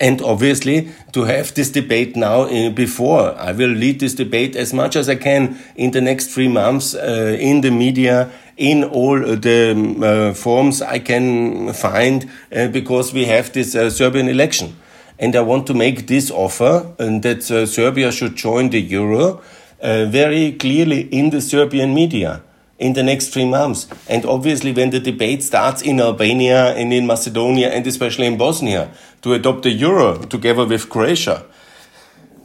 And 0.00 0.22
obviously, 0.22 0.88
to 1.12 1.24
have 1.24 1.52
this 1.52 1.70
debate 1.70 2.16
now 2.16 2.42
uh, 2.42 2.70
before, 2.70 3.38
I 3.38 3.52
will 3.52 3.68
lead 3.68 4.00
this 4.00 4.14
debate 4.14 4.56
as 4.56 4.72
much 4.72 4.96
as 4.96 5.10
I 5.10 5.16
can 5.16 5.58
in 5.76 5.90
the 5.90 6.00
next 6.00 6.28
three 6.28 6.48
months 6.48 6.94
uh, 6.94 7.36
in 7.38 7.60
the 7.60 7.70
media 7.70 8.32
in 8.56 8.84
all 8.84 9.18
the 9.18 9.72
um, 9.72 10.02
uh, 10.02 10.32
forms 10.32 10.80
I 10.80 11.00
can 11.00 11.74
find 11.74 12.30
uh, 12.50 12.68
because 12.68 13.12
we 13.12 13.26
have 13.26 13.52
this 13.52 13.74
uh, 13.74 13.90
Serbian 13.90 14.28
election. 14.28 14.74
And 15.18 15.36
I 15.36 15.42
want 15.42 15.66
to 15.66 15.74
make 15.74 16.06
this 16.06 16.30
offer 16.30 16.94
and 16.98 17.22
that 17.22 17.50
uh, 17.50 17.66
Serbia 17.66 18.10
should 18.10 18.36
join 18.36 18.70
the 18.70 18.80
euro 18.80 19.42
very 19.82 20.52
clearly 20.52 21.00
in 21.10 21.30
the 21.30 21.40
Serbian 21.40 21.94
media 21.94 22.42
in 22.80 22.94
the 22.94 23.02
next 23.02 23.28
three 23.28 23.44
months. 23.44 23.86
And 24.08 24.24
obviously, 24.24 24.72
when 24.72 24.90
the 24.90 24.98
debate 24.98 25.44
starts 25.44 25.82
in 25.82 26.00
Albania 26.00 26.74
and 26.74 26.92
in 26.92 27.06
Macedonia 27.06 27.68
and 27.68 27.86
especially 27.86 28.26
in 28.26 28.36
Bosnia 28.36 28.90
to 29.22 29.34
adopt 29.34 29.62
the 29.62 29.70
euro 29.70 30.18
together 30.22 30.64
with 30.66 30.88
Croatia, 30.88 31.44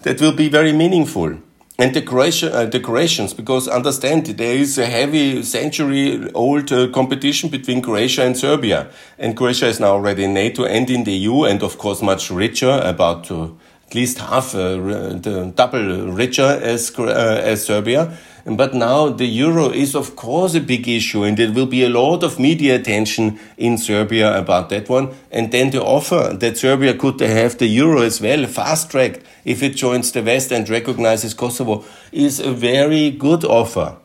that 0.03 0.21
will 0.21 0.33
be 0.33 0.49
very 0.49 0.73
meaningful 0.73 1.39
and 1.77 1.93
the, 1.93 2.01
Croatia, 2.01 2.53
uh, 2.53 2.65
the 2.65 2.79
Croatians, 2.79 3.33
because 3.33 3.67
understand 3.67 4.25
there 4.27 4.55
is 4.55 4.77
a 4.77 4.85
heavy 4.85 5.43
century 5.43 6.31
old 6.31 6.71
uh, 6.71 6.87
competition 6.91 7.49
between 7.49 7.81
Croatia 7.81 8.23
and 8.23 8.37
Serbia. 8.37 8.87
And 9.19 9.35
Croatia 9.35 9.67
is 9.67 9.81
now 9.81 9.89
already 9.89 10.23
in 10.23 10.33
NATO 10.33 10.63
and 10.63 10.89
in 10.89 11.03
the 11.03 11.11
EU, 11.11 11.43
and 11.43 11.61
of 11.61 11.77
course 11.77 12.01
much 12.01 12.31
richer, 12.31 12.79
about 12.81 13.29
uh, 13.29 13.49
at 13.87 13.93
least 13.93 14.19
half, 14.19 14.55
uh, 14.55 14.77
the 14.77 15.51
double 15.53 16.11
richer 16.13 16.59
as, 16.63 16.97
uh, 16.97 17.41
as 17.43 17.65
Serbia. 17.65 18.17
But 18.45 18.75
now 18.75 19.09
the 19.09 19.25
euro 19.25 19.71
is, 19.71 19.95
of 19.95 20.15
course, 20.15 20.53
a 20.53 20.59
big 20.59 20.87
issue, 20.87 21.23
and 21.23 21.35
there 21.35 21.51
will 21.51 21.65
be 21.65 21.83
a 21.83 21.89
lot 21.89 22.23
of 22.23 22.39
media 22.39 22.75
attention 22.75 23.39
in 23.57 23.79
Serbia 23.79 24.37
about 24.37 24.69
that 24.69 24.87
one. 24.87 25.15
And 25.31 25.51
then 25.51 25.71
the 25.71 25.83
offer 25.83 26.37
that 26.39 26.57
Serbia 26.57 26.93
could 26.93 27.19
have 27.21 27.57
the 27.57 27.65
euro 27.65 28.03
as 28.03 28.21
well, 28.21 28.45
fast 28.45 28.91
tracked, 28.91 29.25
if 29.45 29.63
it 29.63 29.75
joins 29.75 30.11
the 30.11 30.21
West 30.21 30.51
and 30.51 30.69
recognizes 30.69 31.33
Kosovo, 31.33 31.83
is 32.11 32.39
a 32.39 32.51
very 32.51 33.09
good 33.09 33.43
offer. 33.43 33.97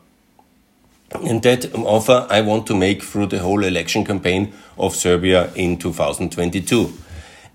And 1.23 1.43
that 1.43 1.75
offer 1.75 2.25
I 2.27 2.41
want 2.41 2.65
to 2.67 2.75
make 2.75 3.03
through 3.03 3.27
the 3.27 3.39
whole 3.39 3.63
election 3.63 4.03
campaign 4.03 4.53
of 4.75 4.95
Serbia 4.95 5.51
in 5.53 5.77
2022. 5.77 6.91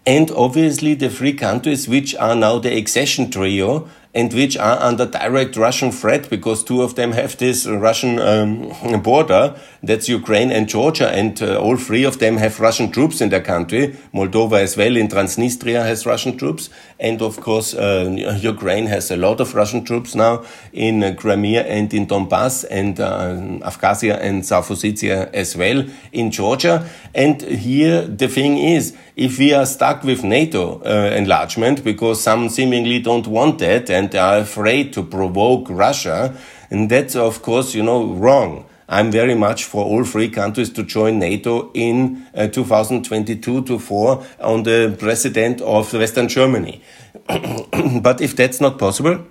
And 0.07 0.31
obviously, 0.31 0.95
the 0.95 1.11
three 1.11 1.33
countries 1.33 1.88
which 1.88 2.14
are 2.14 2.37
now 2.37 2.61
the 2.61 2.76
accession 2.76 3.28
trio 3.28 3.88
and 4.17 4.33
which 4.33 4.57
are 4.57 4.79
under 4.81 5.05
direct 5.05 5.59
Russian 5.59 5.93
threat 5.93 6.31
because 6.31 6.65
two 6.65 6.83
of 6.83 6.95
them 6.95 7.13
have 7.13 7.37
this 7.37 7.67
Russian 7.67 8.19
um, 8.19 9.03
border. 9.03 9.55
That's 9.83 10.09
Ukraine 10.09 10.51
and 10.51 10.67
Georgia, 10.69 11.11
and 11.11 11.41
uh, 11.43 11.61
all 11.61 11.77
three 11.77 12.03
of 12.05 12.19
them 12.19 12.39
have 12.39 12.59
Russian 12.59 12.91
troops 12.91 13.21
in 13.21 13.29
their 13.29 13.43
country. 13.43 13.95
Moldova 14.15 14.59
as 14.59 14.75
well 14.75 14.97
in 14.97 15.09
Transnistria 15.09 15.85
has 15.85 16.07
Russian 16.07 16.39
troops, 16.39 16.71
and 16.99 17.21
of 17.21 17.41
course 17.43 17.75
uh, 17.75 18.37
Ukraine 18.41 18.87
has 18.87 19.11
a 19.11 19.19
lot 19.19 19.39
of 19.39 19.55
Russian 19.55 19.85
troops 19.85 20.15
now 20.15 20.45
in 20.73 21.05
uh, 21.05 21.13
Crimea 21.15 21.65
and 21.65 21.93
in 21.93 22.07
Donbass 22.07 22.65
and 22.71 22.99
uh, 22.99 23.69
Abkhazia 23.69 24.19
and 24.19 24.47
South 24.47 24.69
Ossetia 24.71 25.31
as 25.35 25.55
well 25.57 25.85
in 26.13 26.31
Georgia. 26.31 26.89
And 27.15 27.43
here 27.43 28.01
the 28.01 28.29
thing 28.29 28.57
is, 28.57 28.97
if 29.17 29.39
we 29.39 29.53
are 29.55 29.67
stuck 29.67 30.05
with 30.05 30.25
NATO 30.25 30.83
uh, 30.85 31.15
enlargement 31.15 31.83
because 31.85 32.23
some 32.23 32.49
seemingly 32.49 32.99
don't 32.99 33.27
want 33.27 33.59
that 33.61 33.91
and 33.91 34.06
are 34.15 34.39
afraid 34.39 34.93
to 34.93 35.03
provoke 35.03 35.69
Russia, 35.69 36.37
and 36.71 36.91
that's 36.91 37.17
of 37.17 37.43
course, 37.43 37.75
you 37.75 37.83
know, 37.83 38.15
wrong. 38.15 38.67
I'm 38.89 39.11
very 39.11 39.35
much 39.35 39.65
for 39.65 39.85
all 39.85 40.05
three 40.05 40.29
countries 40.29 40.71
to 40.71 40.85
join 40.85 41.19
NATO 41.19 41.73
in 41.75 42.25
uh, 42.35 42.47
2022 42.47 43.63
to 43.63 43.79
4 43.81 44.25
on 44.41 44.63
the 44.63 44.95
president 44.97 45.61
of 45.61 45.93
Western 45.93 46.29
Germany. 46.29 46.81
but 48.01 48.21
if 48.21 48.37
that's 48.37 48.61
not 48.61 48.79
possible 48.79 49.27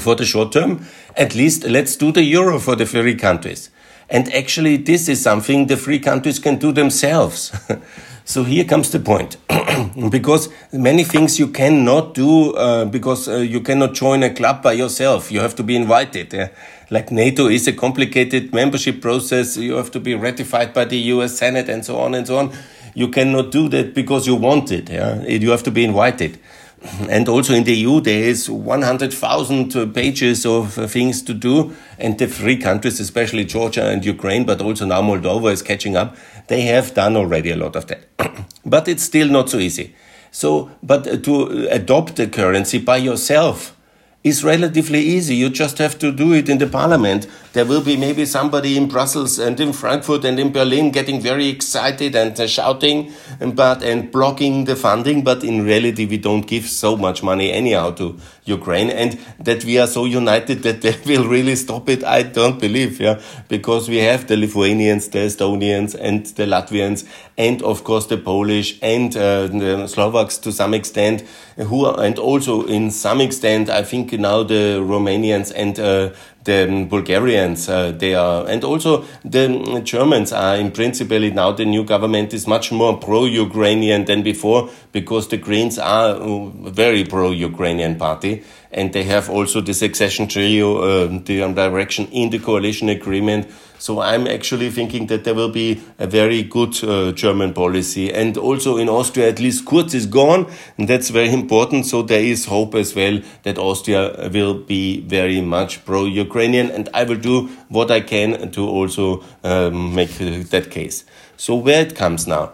for 0.00 0.16
the 0.16 0.24
short 0.24 0.52
term, 0.52 0.84
at 1.16 1.34
least 1.36 1.64
let's 1.64 1.94
do 1.94 2.10
the 2.10 2.22
euro 2.22 2.58
for 2.58 2.74
the 2.74 2.86
three 2.86 3.14
countries. 3.14 3.70
And 4.10 4.32
actually, 4.34 4.76
this 4.76 5.08
is 5.08 5.22
something 5.22 5.68
the 5.68 5.76
three 5.76 5.98
countries 5.98 6.38
can 6.38 6.56
do 6.56 6.72
themselves. 6.72 7.52
So 8.24 8.44
here 8.44 8.64
comes 8.64 8.90
the 8.90 9.00
point. 9.00 9.36
because 10.10 10.48
many 10.72 11.04
things 11.04 11.38
you 11.38 11.48
cannot 11.48 12.14
do 12.14 12.52
uh, 12.54 12.84
because 12.84 13.28
uh, 13.28 13.36
you 13.36 13.60
cannot 13.60 13.94
join 13.94 14.22
a 14.22 14.32
club 14.32 14.62
by 14.62 14.72
yourself. 14.72 15.32
You 15.32 15.40
have 15.40 15.54
to 15.56 15.62
be 15.62 15.76
invited. 15.76 16.32
Yeah? 16.32 16.48
Like 16.90 17.10
NATO 17.10 17.48
is 17.48 17.66
a 17.66 17.72
complicated 17.72 18.52
membership 18.52 19.00
process. 19.00 19.56
You 19.56 19.74
have 19.74 19.90
to 19.92 20.00
be 20.00 20.14
ratified 20.14 20.72
by 20.72 20.84
the 20.84 20.98
US 21.14 21.36
Senate 21.36 21.68
and 21.68 21.84
so 21.84 21.98
on 21.98 22.14
and 22.14 22.26
so 22.26 22.38
on. 22.38 22.52
You 22.94 23.08
cannot 23.08 23.50
do 23.50 23.68
that 23.70 23.94
because 23.94 24.26
you 24.26 24.36
want 24.36 24.70
it. 24.70 24.88
Yeah? 24.88 25.22
You 25.22 25.50
have 25.50 25.62
to 25.64 25.70
be 25.70 25.84
invited 25.84 26.38
and 27.08 27.28
also 27.28 27.54
in 27.54 27.64
the 27.64 27.74
EU, 27.74 28.00
there 28.00 28.22
is 28.24 28.50
100,000 28.50 29.94
pages 29.94 30.44
of 30.44 30.74
things 30.90 31.22
to 31.22 31.34
do. 31.34 31.74
And 31.98 32.18
the 32.18 32.26
three 32.26 32.56
countries, 32.56 32.98
especially 32.98 33.44
Georgia 33.44 33.88
and 33.88 34.04
Ukraine, 34.04 34.44
but 34.44 34.60
also 34.60 34.86
now 34.86 35.02
Moldova 35.02 35.52
is 35.52 35.62
catching 35.62 35.96
up, 35.96 36.16
they 36.48 36.62
have 36.62 36.94
done 36.94 37.16
already 37.16 37.50
a 37.50 37.56
lot 37.56 37.76
of 37.76 37.86
that. 37.86 38.08
but 38.64 38.88
it's 38.88 39.02
still 39.02 39.28
not 39.28 39.50
so 39.50 39.58
easy. 39.58 39.94
So, 40.30 40.70
but 40.82 41.24
to 41.24 41.68
adopt 41.68 42.16
the 42.16 42.26
currency 42.26 42.78
by 42.78 42.96
yourself, 42.96 43.76
is 44.24 44.44
relatively 44.44 45.00
easy. 45.00 45.34
You 45.34 45.50
just 45.50 45.78
have 45.78 45.98
to 45.98 46.12
do 46.12 46.32
it 46.32 46.48
in 46.48 46.58
the 46.58 46.66
parliament. 46.66 47.26
There 47.54 47.64
will 47.64 47.82
be 47.82 47.96
maybe 47.96 48.24
somebody 48.24 48.76
in 48.76 48.86
Brussels 48.86 49.38
and 49.38 49.58
in 49.58 49.72
Frankfurt 49.72 50.24
and 50.24 50.38
in 50.38 50.52
Berlin 50.52 50.92
getting 50.92 51.20
very 51.20 51.48
excited 51.48 52.14
and 52.14 52.38
uh, 52.38 52.46
shouting 52.46 53.12
and, 53.40 53.56
but, 53.56 53.82
and 53.82 54.12
blocking 54.12 54.64
the 54.64 54.76
funding. 54.76 55.24
But 55.24 55.42
in 55.42 55.64
reality, 55.64 56.06
we 56.06 56.18
don't 56.18 56.46
give 56.46 56.66
so 56.66 56.96
much 56.96 57.22
money 57.22 57.52
anyhow 57.52 57.90
to 57.92 58.16
Ukraine 58.44 58.90
and 58.90 59.18
that 59.40 59.64
we 59.64 59.78
are 59.78 59.88
so 59.88 60.04
united 60.04 60.62
that 60.62 60.82
they 60.82 60.96
will 61.06 61.26
really 61.28 61.56
stop 61.56 61.88
it. 61.88 62.04
I 62.04 62.22
don't 62.22 62.60
believe, 62.60 63.00
yeah, 63.00 63.20
because 63.48 63.88
we 63.88 63.98
have 63.98 64.28
the 64.28 64.36
Lithuanians, 64.36 65.08
the 65.08 65.18
Estonians 65.18 65.96
and 65.98 66.26
the 66.26 66.44
Latvians 66.44 67.06
and 67.42 67.62
of 67.62 67.82
course 67.82 68.06
the 68.06 68.16
Polish 68.16 68.78
and 68.82 69.16
uh, 69.16 69.48
the 69.48 69.88
Slovaks 69.88 70.38
to 70.38 70.52
some 70.52 70.74
extent 70.74 71.24
who 71.56 71.86
are, 71.86 72.04
and 72.04 72.18
also 72.18 72.64
in 72.66 72.90
some 72.90 73.20
extent, 73.20 73.68
I 73.68 73.82
think 73.82 74.12
now 74.12 74.44
the 74.44 74.80
Romanians 74.80 75.52
and 75.54 75.78
uh, 75.78 76.10
the 76.44 76.86
Bulgarians, 76.88 77.68
uh, 77.68 77.92
they 77.92 78.14
are, 78.14 78.46
and 78.48 78.64
also 78.64 79.04
the 79.24 79.80
Germans 79.84 80.32
are 80.32 80.56
in 80.56 80.70
principle 80.70 81.20
now 81.30 81.52
the 81.52 81.64
new 81.64 81.84
government 81.84 82.34
is 82.34 82.46
much 82.46 82.72
more 82.72 82.96
pro-Ukrainian 82.98 84.04
than 84.04 84.22
before 84.22 84.70
because 84.92 85.28
the 85.28 85.36
Greens 85.36 85.78
are 85.78 86.16
a 86.16 86.50
very 86.70 87.04
pro-Ukrainian 87.04 87.96
party 87.96 88.42
and 88.72 88.92
they 88.92 89.04
have 89.04 89.28
also 89.28 89.60
the 89.60 89.74
succession 89.74 90.26
trio, 90.26 90.78
uh, 90.78 91.06
the 91.24 91.52
direction 91.54 92.06
in 92.08 92.30
the 92.30 92.38
coalition 92.38 92.88
agreement 92.88 93.46
so 93.82 93.98
I'm 93.98 94.28
actually 94.28 94.70
thinking 94.70 95.08
that 95.08 95.24
there 95.24 95.34
will 95.34 95.48
be 95.48 95.82
a 95.98 96.06
very 96.06 96.44
good 96.44 96.84
uh, 96.84 97.10
German 97.10 97.52
policy. 97.52 98.14
And 98.14 98.36
also 98.36 98.76
in 98.76 98.88
Austria, 98.88 99.28
at 99.28 99.40
least 99.40 99.66
Kurz 99.66 99.92
is 99.92 100.06
gone. 100.06 100.46
And 100.78 100.86
that's 100.86 101.10
very 101.10 101.32
important. 101.32 101.86
So 101.86 102.02
there 102.02 102.22
is 102.22 102.44
hope 102.46 102.76
as 102.76 102.94
well 102.94 103.20
that 103.42 103.58
Austria 103.58 104.30
will 104.32 104.54
be 104.54 105.00
very 105.00 105.40
much 105.40 105.84
pro-Ukrainian. 105.84 106.31
Ukrainian, 106.32 106.70
and 106.70 106.88
I 107.00 107.02
will 107.08 107.20
do 107.30 107.36
what 107.68 107.90
I 107.90 108.00
can 108.00 108.50
to 108.56 108.62
also 108.78 109.04
um, 109.44 109.94
make 109.94 110.12
that 110.54 110.66
case. 110.70 111.04
So 111.36 111.54
where 111.54 111.82
it 111.86 111.94
comes 112.02 112.26
now, 112.26 112.44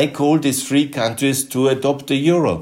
I 0.00 0.06
call 0.18 0.38
these 0.38 0.60
three 0.68 0.88
countries 0.88 1.44
to 1.48 1.68
adopt 1.68 2.06
the 2.08 2.16
euro. 2.16 2.54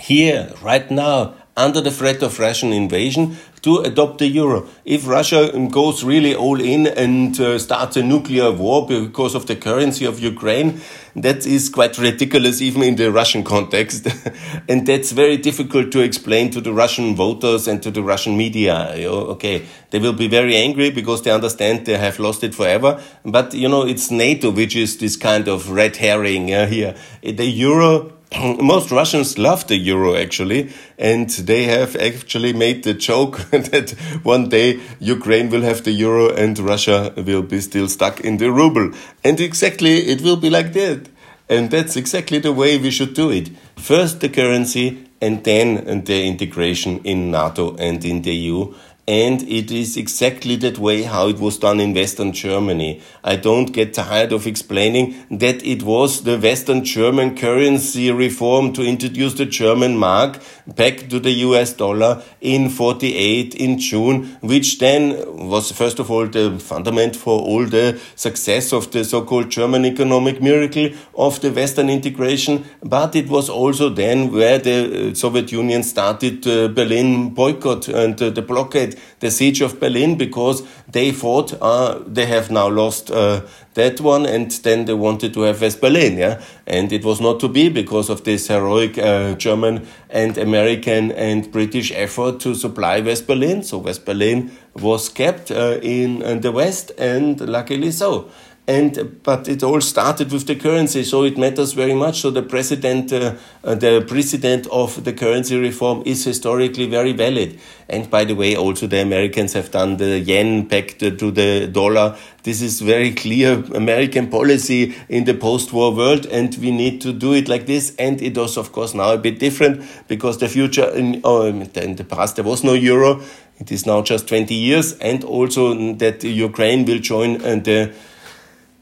Here, 0.00 0.52
right 0.70 0.90
now, 0.90 1.34
under 1.56 1.80
the 1.80 1.90
threat 1.90 2.22
of 2.22 2.40
Russian 2.40 2.72
invasion, 2.72 3.36
to 3.64 3.78
adopt 3.78 4.18
the 4.18 4.26
euro. 4.26 4.66
If 4.84 5.08
Russia 5.08 5.50
goes 5.70 6.04
really 6.04 6.34
all 6.34 6.60
in 6.60 6.86
and 6.86 7.40
uh, 7.40 7.58
starts 7.58 7.96
a 7.96 8.02
nuclear 8.02 8.52
war 8.52 8.86
because 8.86 9.34
of 9.34 9.46
the 9.46 9.56
currency 9.56 10.04
of 10.04 10.20
Ukraine, 10.20 10.82
that 11.16 11.46
is 11.46 11.70
quite 11.70 11.96
ridiculous 11.96 12.60
even 12.60 12.82
in 12.82 12.96
the 12.96 13.10
Russian 13.10 13.42
context. 13.42 14.06
and 14.68 14.86
that's 14.86 15.12
very 15.12 15.38
difficult 15.38 15.92
to 15.92 16.00
explain 16.00 16.50
to 16.50 16.60
the 16.60 16.74
Russian 16.74 17.16
voters 17.16 17.66
and 17.66 17.82
to 17.82 17.90
the 17.90 18.02
Russian 18.02 18.36
media. 18.36 18.92
Okay, 19.34 19.64
they 19.90 19.98
will 19.98 20.12
be 20.12 20.28
very 20.28 20.56
angry 20.56 20.90
because 20.90 21.22
they 21.22 21.30
understand 21.30 21.86
they 21.86 21.96
have 21.96 22.18
lost 22.18 22.44
it 22.44 22.54
forever. 22.54 23.02
But, 23.24 23.54
you 23.54 23.70
know, 23.70 23.86
it's 23.86 24.10
NATO 24.10 24.50
which 24.50 24.76
is 24.76 24.98
this 24.98 25.16
kind 25.16 25.48
of 25.48 25.70
red 25.70 25.96
herring 25.96 26.52
uh, 26.52 26.66
here. 26.66 26.94
The 27.22 27.46
euro 27.46 28.12
most 28.60 28.90
Russians 28.90 29.38
love 29.38 29.66
the 29.66 29.76
euro 29.76 30.14
actually, 30.14 30.72
and 30.98 31.28
they 31.30 31.64
have 31.64 31.96
actually 31.96 32.52
made 32.52 32.82
the 32.82 32.94
joke 32.94 33.38
that 33.50 33.90
one 34.22 34.48
day 34.48 34.80
Ukraine 35.00 35.50
will 35.50 35.62
have 35.62 35.84
the 35.84 35.92
euro 35.92 36.34
and 36.34 36.58
Russia 36.58 37.12
will 37.16 37.42
be 37.42 37.60
still 37.60 37.88
stuck 37.88 38.20
in 38.20 38.38
the 38.38 38.50
ruble. 38.50 38.92
And 39.22 39.40
exactly 39.40 39.98
it 39.98 40.20
will 40.22 40.36
be 40.36 40.50
like 40.50 40.72
that. 40.72 41.08
And 41.48 41.70
that's 41.70 41.96
exactly 41.96 42.38
the 42.38 42.52
way 42.52 42.78
we 42.78 42.90
should 42.90 43.14
do 43.14 43.30
it. 43.30 43.50
First 43.76 44.20
the 44.20 44.30
currency 44.30 45.06
and 45.20 45.44
then 45.44 46.04
the 46.04 46.24
integration 46.24 47.00
in 47.04 47.30
NATO 47.30 47.76
and 47.76 48.04
in 48.04 48.22
the 48.22 48.34
EU 48.34 48.74
and 49.06 49.42
it 49.42 49.70
is 49.70 49.96
exactly 49.96 50.56
that 50.56 50.78
way 50.78 51.02
how 51.02 51.28
it 51.28 51.38
was 51.38 51.58
done 51.58 51.78
in 51.78 51.92
Western 51.92 52.32
Germany. 52.32 53.02
I 53.22 53.36
don't 53.36 53.66
get 53.66 53.92
tired 53.92 54.32
of 54.32 54.46
explaining 54.46 55.14
that 55.30 55.64
it 55.64 55.82
was 55.82 56.22
the 56.24 56.38
Western 56.38 56.84
German 56.84 57.36
currency 57.36 58.10
reform 58.10 58.72
to 58.72 58.82
introduce 58.82 59.34
the 59.34 59.44
German 59.44 59.98
mark 59.98 60.40
back 60.66 61.08
to 61.10 61.20
the 61.20 61.32
US 61.32 61.74
dollar 61.74 62.22
in 62.40 62.70
48 62.70 63.54
in 63.54 63.78
June, 63.78 64.38
which 64.40 64.78
then 64.78 65.48
was 65.48 65.70
first 65.70 65.98
of 65.98 66.10
all 66.10 66.26
the 66.26 66.58
fundament 66.58 67.14
for 67.14 67.40
all 67.40 67.66
the 67.66 68.00
success 68.16 68.72
of 68.72 68.90
the 68.92 69.04
so-called 69.04 69.50
German 69.50 69.84
economic 69.84 70.40
miracle 70.40 70.88
of 71.14 71.40
the 71.42 71.50
Western 71.52 71.90
integration. 71.90 72.64
But 72.82 73.14
it 73.14 73.28
was 73.28 73.50
also 73.50 73.90
then 73.90 74.32
where 74.32 74.58
the 74.58 75.10
uh, 75.10 75.14
Soviet 75.14 75.52
Union 75.52 75.82
started 75.82 76.42
the 76.42 76.72
Berlin 76.74 77.34
boycott 77.34 77.88
and 77.88 78.20
uh, 78.22 78.30
the 78.30 78.42
blockade 78.42 78.93
the 79.20 79.30
siege 79.30 79.60
of 79.60 79.80
Berlin 79.80 80.16
because 80.16 80.62
they 80.88 81.12
thought 81.12 81.54
uh, 81.60 82.00
they 82.06 82.26
have 82.26 82.50
now 82.50 82.68
lost 82.68 83.10
uh, 83.10 83.42
that 83.74 84.00
one 84.00 84.26
and 84.26 84.50
then 84.50 84.84
they 84.84 84.94
wanted 84.94 85.34
to 85.34 85.42
have 85.42 85.60
West 85.60 85.80
Berlin, 85.80 86.16
yeah. 86.16 86.42
And 86.66 86.92
it 86.92 87.04
was 87.04 87.20
not 87.20 87.40
to 87.40 87.48
be 87.48 87.68
because 87.68 88.08
of 88.08 88.24
this 88.24 88.48
heroic 88.48 88.98
uh, 88.98 89.34
German 89.34 89.86
and 90.10 90.38
American 90.38 91.12
and 91.12 91.50
British 91.50 91.92
effort 91.92 92.40
to 92.40 92.54
supply 92.54 93.00
West 93.00 93.26
Berlin. 93.26 93.62
So 93.62 93.78
West 93.78 94.04
Berlin 94.04 94.56
was 94.74 95.08
kept 95.08 95.50
uh, 95.50 95.78
in, 95.82 96.22
in 96.22 96.40
the 96.40 96.52
West 96.52 96.92
and 96.98 97.40
luckily 97.40 97.90
so 97.90 98.30
and 98.66 99.20
but 99.22 99.46
it 99.46 99.62
all 99.62 99.80
started 99.80 100.32
with 100.32 100.46
the 100.46 100.56
currency, 100.56 101.04
so 101.04 101.24
it 101.24 101.36
matters 101.36 101.74
very 101.74 101.94
much. 101.94 102.22
So 102.22 102.30
the 102.30 102.42
president, 102.42 103.12
uh, 103.12 103.34
uh, 103.62 103.74
the 103.74 104.02
president 104.08 104.66
of 104.68 105.04
the 105.04 105.12
currency 105.12 105.58
reform 105.58 106.02
is 106.06 106.24
historically 106.24 106.86
very 106.86 107.12
valid. 107.12 107.58
And 107.90 108.08
by 108.08 108.24
the 108.24 108.34
way, 108.34 108.56
also 108.56 108.86
the 108.86 109.02
Americans 109.02 109.52
have 109.52 109.70
done 109.70 109.98
the 109.98 110.18
yen 110.18 110.66
back 110.66 110.98
to 110.98 111.10
the 111.10 111.66
dollar. 111.66 112.16
This 112.42 112.62
is 112.62 112.80
very 112.80 113.12
clear 113.12 113.62
American 113.74 114.28
policy 114.28 114.94
in 115.10 115.24
the 115.24 115.34
post-war 115.34 115.94
world, 115.94 116.24
and 116.26 116.56
we 116.56 116.70
need 116.70 117.02
to 117.02 117.12
do 117.12 117.34
it 117.34 117.48
like 117.48 117.66
this. 117.66 117.94
And 117.98 118.22
it 118.22 118.36
was, 118.36 118.56
of 118.56 118.72
course, 118.72 118.94
now 118.94 119.12
a 119.12 119.18
bit 119.18 119.38
different 119.38 119.84
because 120.08 120.38
the 120.38 120.48
future 120.48 120.88
in, 120.88 121.20
oh, 121.24 121.44
in 121.44 121.96
the 121.96 122.04
past 122.04 122.36
there 122.36 122.44
was 122.44 122.64
no 122.64 122.72
euro. 122.72 123.20
It 123.58 123.70
is 123.70 123.86
now 123.86 124.02
just 124.02 124.26
20 124.26 124.54
years, 124.54 124.98
and 124.98 125.22
also 125.22 125.94
that 125.94 126.24
Ukraine 126.24 126.86
will 126.86 126.98
join 126.98 127.40
uh, 127.42 127.92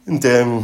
the 0.07 0.63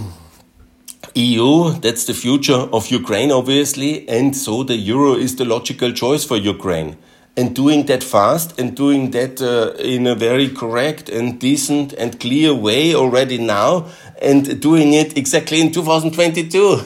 the 1.15 1.21
EU, 1.21 1.71
that's 1.81 2.05
the 2.05 2.15
future 2.15 2.69
of 2.73 2.91
Ukraine, 2.91 3.31
obviously, 3.31 4.09
and 4.09 4.37
so 4.37 4.63
the 4.63 4.77
euro 4.77 5.15
is 5.15 5.37
the 5.37 5.45
logical 5.45 5.93
choice 5.93 6.25
for 6.25 6.37
Ukraine. 6.37 6.97
And 7.37 7.55
doing 7.55 7.87
that 7.87 8.03
fast 8.03 8.59
and 8.59 8.77
doing 8.77 9.13
that 9.13 9.41
uh, 9.41 9.81
in 9.81 10.09
a 10.09 10.17
very 10.17 10.49
correct 10.49 11.09
and 11.09 11.39
decent 11.39 11.93
and 11.93 12.19
clear 12.19 12.53
way 12.53 12.95
already 12.95 13.39
now, 13.39 13.87
and 14.21 14.61
doing 14.61 14.93
it 14.93 15.17
exactly 15.17 15.61
in 15.61 15.71
2022. 15.71 16.81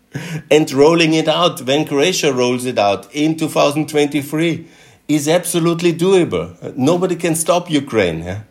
and 0.50 0.70
rolling 0.72 1.14
it 1.14 1.28
out 1.28 1.60
when 1.62 1.84
Croatia 1.84 2.32
rolls 2.32 2.64
it 2.64 2.78
out 2.78 3.12
in 3.12 3.36
2023 3.36 4.66
is 5.08 5.28
absolutely 5.28 5.92
doable. 5.92 6.76
Nobody 6.76 7.16
can 7.16 7.34
stop 7.34 7.70
Ukraine. 7.70 8.22
Yeah? 8.22 8.42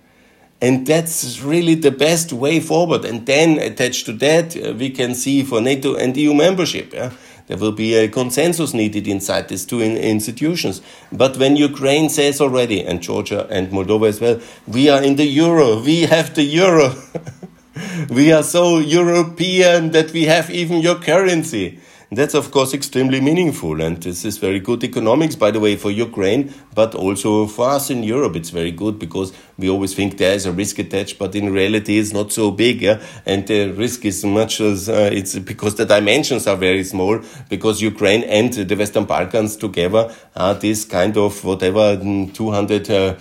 And 0.60 0.88
that's 0.88 1.42
really 1.42 1.76
the 1.76 1.92
best 1.92 2.34
way 2.34 2.60
forward. 2.60 3.06
And 3.06 3.26
then 3.26 3.60
attached 3.60 4.06
to 4.08 4.14
that, 4.14 4.58
uh, 4.58 4.74
we 4.74 4.90
can 4.90 5.14
see 5.14 5.44
for 5.44 5.62
NATO 5.62 5.96
and 5.96 6.18
EU 6.18 6.34
membership. 6.34 6.94
Yeah? 6.94 7.12
There 7.48 7.58
will 7.58 7.72
be 7.72 7.94
a 7.96 8.10
consensus 8.10 8.74
needed 8.74 9.08
inside 9.08 9.48
these 9.48 9.66
two 9.66 9.80
in 9.80 9.96
institutions. 9.96 10.82
But 11.12 11.38
when 11.38 11.56
Ukraine 11.56 12.10
says 12.10 12.42
already, 12.42 12.84
and 12.84 13.02
Georgia 13.02 13.48
and 13.50 13.70
Moldova 13.70 14.10
as 14.10 14.20
well, 14.20 14.42
we 14.68 14.90
are 14.90 15.02
in 15.02 15.16
the 15.16 15.26
euro, 15.26 15.82
we 15.82 16.02
have 16.02 16.36
the 16.36 16.44
euro. 16.44 16.94
we 18.10 18.34
are 18.34 18.44
so 18.44 18.80
European 18.80 19.92
that 19.92 20.12
we 20.12 20.26
have 20.26 20.50
even 20.50 20.82
your 20.82 20.96
currency. 20.96 21.80
That's 22.10 22.36
of 22.36 22.52
course 22.52 22.74
extremely 22.74 23.20
meaningful, 23.20 23.82
and 23.82 24.02
this 24.02 24.24
is 24.24 24.38
very 24.38 24.62
good 24.62 24.82
economics, 24.82 25.36
by 25.36 25.52
the 25.52 25.60
way, 25.60 25.76
for 25.76 25.92
Ukraine, 25.92 26.54
but 26.74 26.96
also 26.96 27.48
for 27.48 27.70
us 27.70 27.90
in 27.90 28.02
Europe. 28.02 28.38
It's 28.38 28.50
very 28.50 28.72
good 28.72 28.98
because 28.98 29.34
we 29.58 29.70
always 29.70 29.94
think 29.94 30.18
there 30.18 30.34
is 30.34 30.46
a 30.46 30.54
risk 30.54 30.80
attached, 30.80 31.20
but 31.20 31.36
in 31.36 31.52
reality, 31.52 32.00
it's 32.00 32.14
not 32.14 32.32
so 32.32 32.50
big, 32.50 32.82
yeah? 32.82 33.02
and 33.26 33.46
the 33.46 33.72
risk 33.72 34.06
is 34.06 34.24
much 34.24 34.62
as 34.62 34.88
uh, 34.88 35.10
it's 35.12 35.38
because 35.40 35.76
the 35.76 35.86
dimensions 35.86 36.48
are 36.48 36.56
very 36.56 36.86
small. 36.86 37.20
Because 37.50 37.82
Ukraine 37.82 38.24
and 38.24 38.54
the 38.54 38.76
Western 38.76 39.04
Balkans 39.04 39.58
together 39.58 40.10
are 40.34 40.54
this 40.54 40.86
kind 40.86 41.18
of 41.18 41.44
whatever 41.44 41.98
mm, 41.98 42.34
200. 42.34 42.90
Uh, 42.90 43.16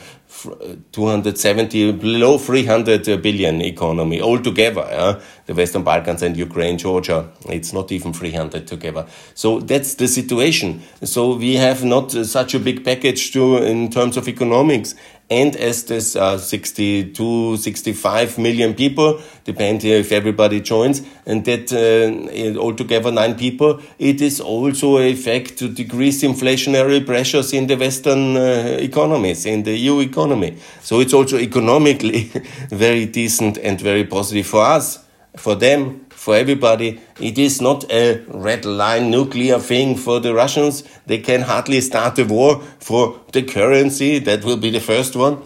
270 0.92 1.92
below 1.92 2.38
300 2.38 3.08
uh, 3.08 3.16
billion 3.16 3.60
economy 3.62 4.20
altogether 4.20 4.86
yeah? 4.90 5.20
the 5.46 5.54
western 5.54 5.82
balkans 5.82 6.22
and 6.22 6.36
ukraine 6.36 6.76
georgia 6.76 7.28
it's 7.48 7.72
not 7.72 7.90
even 7.90 8.12
300 8.12 8.66
together 8.66 9.06
so 9.34 9.60
that's 9.60 9.94
the 9.94 10.06
situation 10.06 10.82
so 11.02 11.36
we 11.36 11.54
have 11.56 11.84
not 11.84 12.14
uh, 12.14 12.24
such 12.24 12.54
a 12.54 12.58
big 12.58 12.84
package 12.84 13.32
to 13.32 13.56
in 13.56 13.90
terms 13.90 14.16
of 14.16 14.28
economics 14.28 14.94
And 15.28 15.56
as 15.56 15.84
there's 15.84 16.14
uh, 16.14 16.38
62, 16.38 17.56
65 17.56 18.38
million 18.38 18.74
people, 18.74 19.20
depending 19.42 19.90
if 19.90 20.12
everybody 20.12 20.60
joins, 20.60 21.02
and 21.26 21.44
that 21.46 21.72
uh, 21.72 22.60
altogether 22.60 23.10
nine 23.10 23.34
people, 23.34 23.80
it 23.98 24.20
is 24.20 24.40
also 24.40 24.98
a 24.98 25.10
effect 25.10 25.58
to 25.58 25.68
decrease 25.68 26.22
inflationary 26.22 27.04
pressures 27.04 27.52
in 27.52 27.66
the 27.66 27.76
Western 27.76 28.36
uh, 28.36 28.76
economies, 28.78 29.46
in 29.46 29.64
the 29.64 29.76
EU 29.76 29.98
economy. 29.98 30.58
So 30.82 31.00
it's 31.00 31.12
also 31.12 31.38
economically 31.38 32.30
very 32.70 33.06
decent 33.06 33.58
and 33.58 33.80
very 33.80 34.04
positive 34.04 34.46
for 34.46 34.62
us, 34.62 35.04
for 35.36 35.56
them, 35.56 36.05
for 36.26 36.34
everybody. 36.34 37.00
It 37.20 37.38
is 37.38 37.60
not 37.62 37.88
a 37.88 38.20
red 38.26 38.64
line 38.64 39.12
nuclear 39.12 39.60
thing 39.60 39.96
for 39.96 40.18
the 40.18 40.34
Russians. 40.34 40.82
They 41.06 41.18
can 41.18 41.42
hardly 41.42 41.80
start 41.80 42.18
a 42.18 42.24
war 42.24 42.60
for 42.80 43.20
the 43.30 43.44
currency. 43.44 44.18
That 44.18 44.42
will 44.44 44.56
be 44.56 44.70
the 44.70 44.80
first 44.80 45.14
one. 45.14 45.38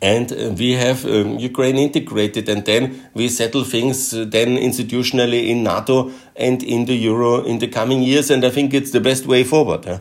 And 0.00 0.30
uh, 0.30 0.54
we 0.56 0.74
have 0.74 1.04
um, 1.04 1.40
Ukraine 1.40 1.78
integrated, 1.78 2.48
and 2.48 2.64
then 2.64 3.10
we 3.12 3.28
settle 3.28 3.64
things 3.64 4.14
uh, 4.14 4.24
then 4.28 4.56
institutionally 4.56 5.48
in 5.48 5.64
NATO 5.64 6.12
and 6.36 6.62
in 6.62 6.84
the 6.84 6.94
euro 6.94 7.42
in 7.42 7.58
the 7.58 7.66
coming 7.66 8.02
years. 8.02 8.30
And 8.30 8.44
I 8.44 8.50
think 8.50 8.72
it's 8.72 8.92
the 8.92 9.00
best 9.00 9.26
way 9.26 9.42
forward. 9.42 9.84
Huh? 9.84 9.98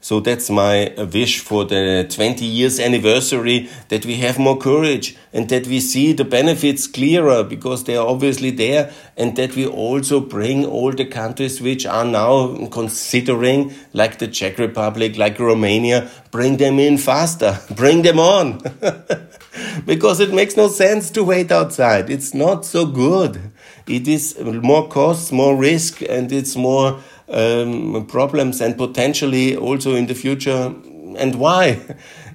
So 0.00 0.20
that's 0.20 0.48
my 0.48 0.94
wish 1.12 1.40
for 1.40 1.64
the 1.64 2.06
20 2.08 2.44
years 2.44 2.78
anniversary 2.78 3.68
that 3.88 4.06
we 4.06 4.14
have 4.16 4.38
more 4.38 4.56
courage 4.56 5.16
and 5.32 5.48
that 5.48 5.66
we 5.66 5.80
see 5.80 6.12
the 6.12 6.24
benefits 6.24 6.86
clearer 6.86 7.42
because 7.42 7.82
they 7.82 7.96
are 7.96 8.06
obviously 8.06 8.52
there 8.52 8.92
and 9.16 9.34
that 9.36 9.56
we 9.56 9.66
also 9.66 10.20
bring 10.20 10.64
all 10.64 10.92
the 10.92 11.04
countries 11.04 11.60
which 11.60 11.84
are 11.84 12.04
now 12.04 12.68
considering 12.68 13.74
like 13.92 14.18
the 14.18 14.28
Czech 14.28 14.58
Republic, 14.58 15.18
like 15.18 15.38
Romania, 15.40 16.08
bring 16.30 16.58
them 16.58 16.78
in 16.78 16.96
faster, 16.96 17.58
bring 17.74 18.02
them 18.02 18.20
on. 18.20 18.62
because 19.84 20.20
it 20.20 20.32
makes 20.32 20.56
no 20.56 20.68
sense 20.68 21.10
to 21.10 21.24
wait 21.24 21.50
outside. 21.50 22.08
It's 22.08 22.34
not 22.34 22.64
so 22.64 22.86
good. 22.86 23.50
It 23.86 24.06
is 24.06 24.38
more 24.38 24.86
costs, 24.88 25.32
more 25.32 25.56
risk, 25.56 26.02
and 26.02 26.30
it's 26.30 26.56
more 26.56 27.00
um, 27.28 28.06
problems 28.06 28.60
and 28.60 28.76
potentially 28.76 29.56
also 29.56 29.94
in 29.94 30.06
the 30.06 30.14
future. 30.14 30.74
And 31.16 31.34
why? 31.36 31.80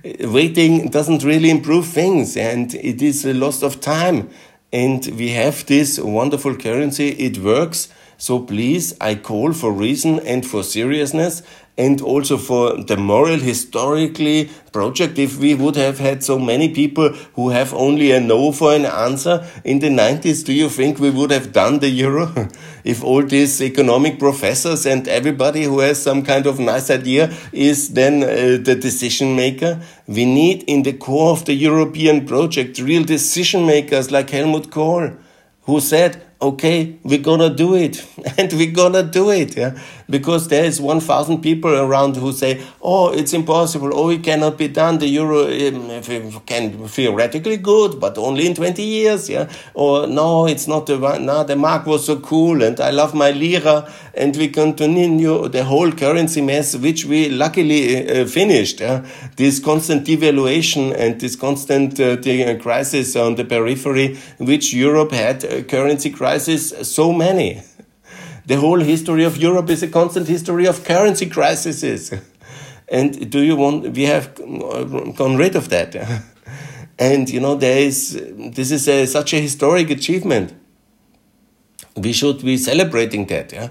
Waiting 0.19 0.89
doesn't 0.89 1.23
really 1.23 1.49
improve 1.49 1.88
things 1.88 2.36
and 2.36 2.73
it 2.75 3.01
is 3.01 3.25
a 3.25 3.34
loss 3.34 3.63
of 3.63 3.79
time. 3.79 4.29
And 4.71 5.06
we 5.17 5.29
have 5.29 5.65
this 5.67 5.99
wonderful 5.99 6.56
currency, 6.56 7.10
it 7.10 7.38
works. 7.38 7.89
So 8.17 8.39
please, 8.39 8.95
I 9.01 9.15
call 9.15 9.53
for 9.53 9.71
reason 9.71 10.19
and 10.19 10.45
for 10.45 10.63
seriousness 10.63 11.43
and 11.77 12.01
also 12.01 12.38
for 12.38 12.77
the 12.83 12.95
moral 12.95 13.39
historically 13.39 14.49
project 14.71 15.17
if 15.17 15.39
we 15.39 15.55
would 15.55 15.75
have 15.75 15.97
had 15.97 16.23
so 16.23 16.38
many 16.38 16.69
people 16.69 17.09
who 17.36 17.49
have 17.49 17.73
only 17.73 18.12
a 18.12 18.19
no 18.19 18.51
for 18.51 18.73
an 18.75 18.86
answer 18.86 19.47
in 19.63 19.79
the 19.79 19.89
90s 19.89 20.45
do 20.45 20.53
you 20.53 20.69
think 20.69 20.99
we 20.99 21.09
would 21.09 21.31
have 21.31 21.51
done 21.51 21.79
the 21.79 21.89
euro? 21.89 22.31
If 22.83 23.01
all 23.01 23.23
these 23.23 23.62
economic 23.62 24.19
professors 24.19 24.86
and 24.86 25.07
everybody 25.07 25.63
who 25.63 25.79
has 25.79 26.01
some 26.01 26.21
kind 26.21 26.45
of 26.45 26.59
nice 26.59 26.89
idea 26.91 27.33
is 27.53 27.93
then 27.93 28.23
uh, 28.23 28.27
the 28.62 28.75
decision 28.75 29.36
maker? 29.38 29.79
We 30.05 30.25
need 30.25 30.63
in 30.63 30.83
the 30.83 30.93
core 30.93 31.31
of 31.31 31.45
the 31.45 31.53
european 31.53 32.27
project 32.27 32.79
real 32.79 33.03
decision 33.03 33.65
makers 33.65 34.12
like 34.12 34.29
helmut 34.29 34.69
kohl 34.69 35.12
who 35.65 35.79
said 35.79 36.21
okay, 36.43 36.99
we're 37.03 37.21
gonna 37.21 37.49
do 37.49 37.73
it, 37.75 38.05
and 38.38 38.51
we're 38.53 38.71
gonna 38.71 39.03
do 39.03 39.31
it, 39.31 39.55
yeah, 39.55 39.79
because 40.13 40.47
there 40.47 40.63
is 40.63 40.80
1,000 40.80 41.41
people 41.41 41.73
around 41.73 42.15
who 42.17 42.32
say, 42.32 42.63
oh, 42.84 43.12
it's 43.12 43.34
impossible, 43.34 43.89
oh, 43.95 44.12
it 44.12 44.23
cannot 44.23 44.60
be 44.60 44.67
done, 44.67 44.99
the 44.99 45.08
euro 45.08 45.47
um, 45.47 46.39
can 46.45 46.88
theoretically 46.88 47.58
good, 47.58 47.99
but 47.99 48.15
only 48.19 48.45
in 48.45 48.54
20 48.54 48.84
years, 48.84 49.28
yeah, 49.28 49.52
or 49.73 50.06
no, 50.06 50.45
it's 50.45 50.67
not 50.67 50.86
the 50.86 50.99
one, 50.99 51.26
no, 51.26 51.43
the 51.43 51.56
mark 51.56 51.88
was 51.88 52.06
so 52.06 52.19
cool, 52.19 52.62
and 52.62 52.80
I 52.80 52.91
love 52.91 53.15
my 53.15 53.32
lira, 53.32 53.91
and 54.13 54.38
we 54.38 54.49
continue 54.49 55.47
the 55.49 55.63
whole 55.63 55.91
currency 55.91 56.41
mess, 56.41 56.76
which 56.76 57.06
we 57.06 57.30
luckily 57.30 58.08
uh, 58.08 58.28
finished, 58.28 58.82
yeah, 58.82 59.04
this 59.36 59.60
constant 59.60 60.06
devaluation 60.06 60.93
and 60.95 61.19
this 61.19 61.36
constant 61.36 61.99
uh, 61.99 62.17
crisis 62.62 63.15
on 63.15 63.34
the 63.34 63.45
periphery, 63.45 64.19
which 64.38 64.76
Europe 64.76 65.12
had, 65.12 65.43
uh, 65.43 65.63
currency 65.63 66.12
crisis 66.12 66.69
so 66.88 67.12
many. 67.12 67.63
The 68.45 68.58
whole 68.58 68.79
history 68.79 69.23
of 69.23 69.38
Europe 69.38 69.69
is 69.69 69.84
a 69.84 69.88
constant 69.88 70.27
history 70.27 70.65
of 70.67 70.84
currency 70.84 71.29
crises. 71.29 72.13
And 72.89 73.32
do 73.32 73.39
you 73.39 73.56
want, 73.56 73.95
we 73.95 74.03
have 74.03 74.36
gone 74.36 75.38
rid 75.38 75.56
of 75.56 75.69
that. 75.69 75.95
And, 76.99 77.27
you 77.27 77.39
know, 77.39 77.56
there 77.56 77.79
is, 77.79 78.13
this 78.38 78.69
is 78.69 78.88
a, 78.88 79.08
such 79.08 79.34
a 79.34 79.41
historic 79.41 79.89
achievement. 79.89 80.53
We 81.95 82.13
should 82.13 82.43
be 82.43 82.58
celebrating 82.58 83.25
that, 83.27 83.51
yeah? 83.51 83.69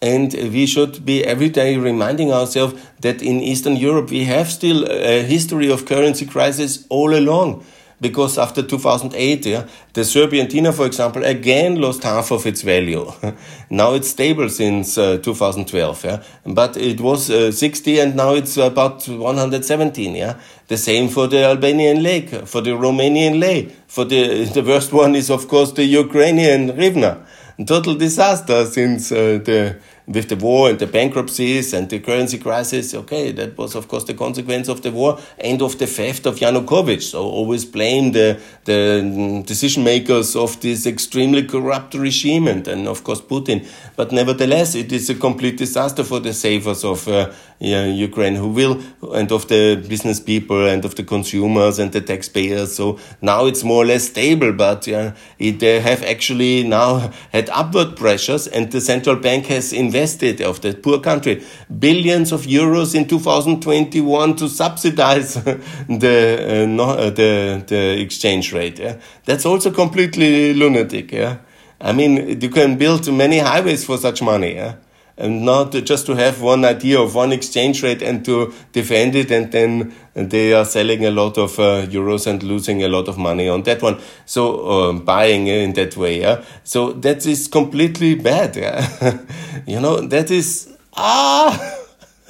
And 0.00 0.32
we 0.32 0.66
should 0.66 1.04
be 1.04 1.24
every 1.24 1.48
day 1.48 1.76
reminding 1.76 2.32
ourselves 2.32 2.80
that 3.00 3.20
in 3.20 3.40
Eastern 3.40 3.76
Europe 3.76 4.10
we 4.10 4.24
have 4.24 4.48
still 4.48 4.84
a 4.88 5.22
history 5.22 5.70
of 5.70 5.84
currency 5.86 6.26
crisis 6.26 6.86
all 6.88 7.14
along 7.14 7.64
because 8.02 8.36
after 8.36 8.62
2008, 8.62 9.46
yeah, 9.46 9.66
the 9.92 10.04
Serbian 10.04 10.48
dinar, 10.48 10.72
for 10.72 10.84
example, 10.84 11.24
again 11.24 11.80
lost 11.80 12.02
half 12.02 12.32
of 12.32 12.44
its 12.44 12.62
value. 12.62 13.10
now 13.70 13.94
it's 13.94 14.10
stable 14.10 14.48
since 14.48 14.98
uh, 14.98 15.18
2012, 15.18 16.04
yeah, 16.04 16.22
but 16.44 16.76
it 16.76 17.00
was 17.00 17.30
uh, 17.30 17.52
60 17.52 18.00
and 18.00 18.16
now 18.16 18.34
it's 18.34 18.56
about 18.56 19.06
117, 19.08 20.14
yeah. 20.16 20.38
The 20.66 20.76
same 20.76 21.08
for 21.08 21.28
the 21.28 21.44
Albanian 21.44 22.02
lek, 22.02 22.46
for 22.46 22.60
the 22.60 22.70
Romanian 22.70 23.38
lei. 23.40 23.70
For 23.86 24.04
the 24.04 24.44
the 24.54 24.62
worst 24.62 24.92
one 24.92 25.14
is 25.14 25.30
of 25.30 25.46
course 25.46 25.72
the 25.72 25.84
Ukrainian 25.84 26.70
hryvnia. 26.72 27.24
Total 27.66 27.94
disaster 27.94 28.64
since 28.66 29.12
uh, 29.12 29.38
the 29.44 29.76
with 30.12 30.28
the 30.28 30.36
war 30.36 30.70
and 30.70 30.78
the 30.78 30.86
bankruptcies 30.86 31.72
and 31.72 31.88
the 31.88 31.98
currency 31.98 32.38
crisis, 32.38 32.94
okay, 32.94 33.32
that 33.32 33.56
was 33.56 33.74
of 33.74 33.88
course 33.88 34.04
the 34.04 34.14
consequence 34.14 34.68
of 34.68 34.82
the 34.82 34.90
war 34.90 35.18
and 35.38 35.62
of 35.62 35.78
the 35.78 35.86
theft 35.86 36.26
of 36.26 36.36
Yanukovych. 36.36 37.02
So 37.02 37.22
always 37.22 37.64
blame 37.64 38.12
the, 38.12 38.40
the 38.64 39.42
decision 39.46 39.84
makers 39.84 40.36
of 40.36 40.60
this 40.60 40.86
extremely 40.86 41.44
corrupt 41.44 41.94
regime 41.94 42.46
and, 42.46 42.66
and 42.68 42.86
of 42.88 43.04
course 43.04 43.20
Putin. 43.20 43.66
But 43.96 44.12
nevertheless, 44.12 44.74
it 44.74 44.92
is 44.92 45.08
a 45.10 45.14
complete 45.14 45.56
disaster 45.56 46.04
for 46.04 46.20
the 46.20 46.32
savers 46.32 46.84
of 46.84 47.08
uh, 47.08 47.32
Ukraine 47.60 48.34
who 48.34 48.48
will, 48.48 48.82
and 49.14 49.30
of 49.30 49.48
the 49.48 49.76
business 49.88 50.18
people 50.18 50.66
and 50.66 50.84
of 50.84 50.94
the 50.96 51.04
consumers 51.04 51.78
and 51.78 51.92
the 51.92 52.00
taxpayers. 52.00 52.74
So 52.74 52.98
now 53.20 53.46
it's 53.46 53.62
more 53.62 53.84
or 53.84 53.86
less 53.86 54.04
stable, 54.04 54.52
but 54.52 54.88
it, 54.88 55.60
they 55.60 55.80
have 55.80 56.02
actually 56.02 56.64
now 56.64 57.12
had 57.32 57.48
upward 57.50 57.96
pressures 57.96 58.46
and 58.48 58.70
the 58.72 58.80
central 58.80 59.16
bank 59.16 59.46
has 59.46 59.72
in 59.72 59.90
invested 60.02 60.40
of 60.40 60.60
the 60.60 60.74
poor 60.74 61.00
country 61.00 61.42
billions 61.78 62.32
of 62.32 62.42
euros 62.42 62.94
in 62.94 63.06
2021 63.06 64.36
to 64.36 64.48
subsidize 64.48 65.34
the, 65.44 66.62
uh, 66.62 66.66
no, 66.66 66.90
uh, 66.90 67.10
the, 67.10 67.62
the 67.66 68.00
exchange 68.00 68.52
rate. 68.52 68.78
Yeah? 68.78 68.96
That's 69.24 69.46
also 69.46 69.70
completely 69.70 70.54
lunatic. 70.54 71.12
Yeah? 71.12 71.38
I 71.80 71.92
mean, 71.92 72.40
you 72.40 72.50
can 72.50 72.78
build 72.78 73.12
many 73.12 73.38
highways 73.38 73.84
for 73.84 73.96
such 73.98 74.22
money. 74.22 74.54
Yeah? 74.54 74.74
And 75.16 75.44
not 75.44 75.72
just 75.72 76.06
to 76.06 76.14
have 76.14 76.40
one 76.40 76.64
idea 76.64 77.00
of 77.00 77.14
one 77.14 77.32
exchange 77.32 77.82
rate 77.82 78.02
and 78.02 78.24
to 78.24 78.52
defend 78.72 79.14
it 79.14 79.30
and 79.30 79.52
then 79.52 79.94
they 80.14 80.52
are 80.52 80.64
selling 80.64 81.04
a 81.04 81.10
lot 81.10 81.38
of 81.38 81.58
uh, 81.58 81.86
euros 81.86 82.26
and 82.26 82.42
losing 82.42 82.82
a 82.82 82.88
lot 82.88 83.08
of 83.08 83.18
money 83.18 83.48
on 83.48 83.62
that 83.62 83.82
one 83.82 84.00
so 84.24 84.70
um, 84.70 85.04
buying 85.04 85.46
in 85.46 85.72
that 85.74 85.96
way 85.96 86.20
yeah 86.20 86.42
so 86.64 86.92
that 86.92 87.26
is 87.26 87.48
completely 87.48 88.14
bad 88.14 88.56
yeah 88.56 89.18
you 89.66 89.80
know 89.80 90.00
that 90.00 90.30
is 90.30 90.76
ah 90.96 91.76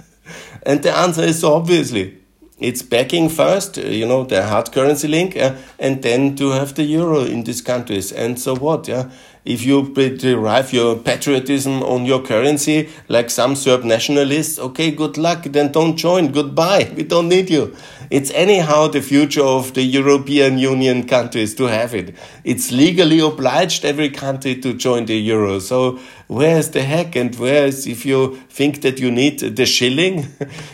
and 0.65 0.83
the 0.83 0.93
answer 0.93 1.23
is 1.23 1.45
obviously 1.45 2.23
it's 2.63 2.81
backing 2.81 3.29
first, 3.29 3.77
you 3.77 4.07
know, 4.07 4.23
the 4.23 4.47
hard 4.47 4.71
currency 4.71 5.09
link, 5.09 5.37
uh, 5.37 5.57
and 5.81 6.01
then 6.03 6.37
to 6.37 6.51
have 6.51 6.75
the 6.75 6.85
euro 6.85 7.23
in 7.25 7.43
these 7.43 7.61
countries. 7.61 8.13
And 8.13 8.39
so 8.39 8.55
what? 8.55 8.87
Yeah, 8.87 9.11
if 9.45 9.65
you 9.65 9.93
derive 9.93 10.73
your 10.73 10.97
patriotism 10.97 11.83
on 11.83 12.05
your 12.05 12.23
currency, 12.23 12.89
like 13.09 13.29
some 13.29 13.57
Serb 13.57 13.83
nationalists, 13.83 14.59
okay, 14.59 14.93
good 14.93 15.19
luck. 15.19 15.43
Then 15.43 15.73
don't 15.73 15.97
join. 15.97 16.31
Goodbye. 16.31 16.93
We 16.95 17.03
don't 17.03 17.29
need 17.29 17.51
you. 17.51 17.75
It's 18.09 18.31
anyhow 18.33 18.87
the 18.87 19.01
future 19.01 19.43
of 19.43 19.75
the 19.75 19.83
European 19.83 20.59
Union 20.59 21.09
countries 21.09 21.57
to 21.57 21.65
have 21.65 21.93
it. 21.93 22.15
It's 22.45 22.71
legally 22.71 23.19
obliged 23.19 23.85
every 23.85 24.11
country 24.11 24.55
to 24.61 24.75
join 24.75 25.07
the 25.07 25.17
euro. 25.17 25.59
So 25.59 25.99
where's 26.29 26.71
the 26.71 26.83
heck? 26.83 27.17
And 27.17 27.35
where's 27.35 27.87
if 27.87 28.07
you 28.07 28.37
think 28.49 28.83
that 28.83 29.01
you 29.01 29.11
need 29.11 29.41
the 29.41 29.67
shilling? 29.67 30.29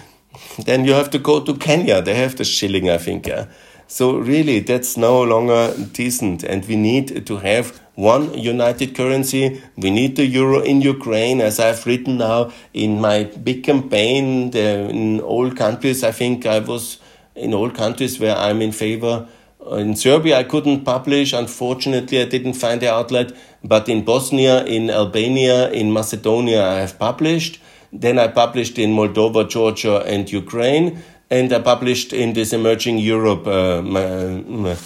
then 0.67 0.85
you 0.85 0.93
have 0.93 1.09
to 1.11 1.19
go 1.19 1.41
to 1.41 1.55
Kenya. 1.57 2.03
They 2.03 2.15
have 2.15 2.37
the 2.37 2.45
shilling, 2.45 2.91
I 2.91 2.99
think. 2.99 3.27
Yeah. 3.27 3.47
So 3.87 4.19
really, 4.19 4.61
that's 4.61 4.99
no 4.99 5.23
longer 5.23 5.75
decent, 5.93 6.45
and 6.45 6.63
we 6.67 6.77
need 6.77 7.27
to 7.27 7.37
have 7.39 7.81
one 7.99 8.33
united 8.39 8.95
currency. 8.95 9.61
We 9.77 9.91
need 9.91 10.15
the 10.15 10.25
euro 10.25 10.61
in 10.61 10.81
Ukraine, 10.81 11.41
as 11.41 11.59
I've 11.59 11.85
written 11.85 12.19
now 12.19 12.53
in 12.73 13.01
my 13.01 13.25
big 13.25 13.65
campaign 13.65 14.53
the, 14.53 14.89
in 14.89 15.21
all 15.21 15.51
countries. 15.51 16.05
I 16.05 16.13
think 16.13 16.47
I 16.47 16.61
was 16.61 16.99
in 17.35 17.53
all 17.53 17.71
countries 17.71 18.21
where 18.21 18.37
I'm 18.37 18.63
in 18.63 18.71
favor. 18.71 19.27
In 19.73 19.97
Serbia, 19.97 20.39
I 20.39 20.45
couldn't 20.45 20.85
publish. 20.85 21.33
Unfortunately, 21.33 22.21
I 22.21 22.27
didn't 22.27 22.53
find 22.53 22.81
the 22.81 22.93
outlet. 22.93 23.33
But 23.65 23.89
in 23.89 24.05
Bosnia, 24.05 24.65
in 24.65 24.91
Albania, 24.91 25.69
in 25.71 25.93
Macedonia, 25.93 26.65
I 26.65 26.75
have 26.75 27.01
published. 27.01 27.61
Then 27.93 28.17
I 28.21 28.29
published 28.29 28.79
in 28.79 28.91
Moldova, 28.93 29.49
Georgia, 29.49 30.05
and 30.07 30.31
Ukraine. 30.31 31.03
And 31.31 31.53
I 31.53 31.59
published 31.59 32.13
in 32.13 32.33
this 32.35 32.53
emerging 32.53 32.99
Europe 32.99 33.45
uh, 33.49 34.77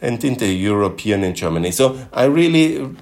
and 0.00 0.22
in 0.24 0.34
the 0.34 0.52
European 0.52 1.24
in 1.24 1.34
Germany. 1.34 1.70
So 1.70 1.98
I 2.12 2.24
really 2.24 2.94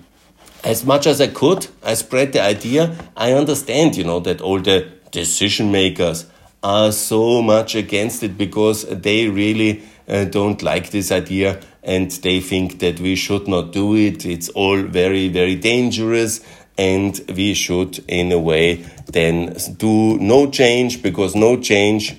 as 0.65 0.85
much 0.85 1.07
as 1.07 1.21
I 1.21 1.29
could, 1.29 1.69
I 1.85 1.95
spread 1.95 2.33
the 2.33 2.43
idea. 2.43 2.97
I 3.17 3.33
understand, 3.33 3.97
you 3.97 4.03
know, 4.03 4.19
that 4.21 4.41
all 4.41 4.59
the 4.59 4.89
decision 5.13 5.71
makers 5.71 6.27
are 6.63 6.91
so 6.91 7.41
much 7.41 7.77
against 7.77 8.25
it 8.25 8.37
because 8.37 8.85
they 8.89 9.29
really 9.29 9.85
uh, 10.09 10.25
don't 10.25 10.61
like 10.63 10.91
this 10.91 11.13
idea 11.13 11.61
and 11.85 12.11
they 12.11 12.41
think 12.41 12.81
that 12.81 12.99
we 12.99 13.15
should 13.15 13.47
not 13.47 13.73
do 13.73 13.95
it. 13.95 14.27
It's 14.27 14.49
all 14.49 14.83
very, 14.83 15.29
very 15.29 15.55
dangerous 15.55 16.41
and 16.77 17.19
we 17.35 17.55
should, 17.55 18.05
in 18.09 18.33
a 18.33 18.39
way, 18.39 18.85
then 19.07 19.57
do 19.77 20.19
no 20.19 20.51
change 20.51 21.01
because 21.01 21.37
no 21.37 21.61
change 21.61 22.17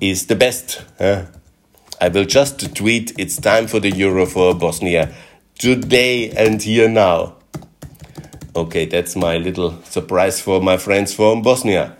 is 0.00 0.26
the 0.26 0.36
best. 0.36 0.84
Huh? 0.98 1.24
I 2.00 2.08
will 2.08 2.24
just 2.24 2.74
tweet 2.74 3.12
it's 3.18 3.36
time 3.36 3.68
for 3.68 3.78
the 3.78 3.90
Euro 3.90 4.26
for 4.26 4.54
Bosnia 4.54 5.14
today 5.58 6.30
and 6.30 6.60
here 6.60 6.88
now. 6.88 7.36
Okay, 8.56 8.86
that's 8.86 9.14
my 9.14 9.36
little 9.36 9.80
surprise 9.84 10.40
for 10.40 10.60
my 10.60 10.76
friends 10.76 11.14
from 11.14 11.42
Bosnia. 11.42 11.96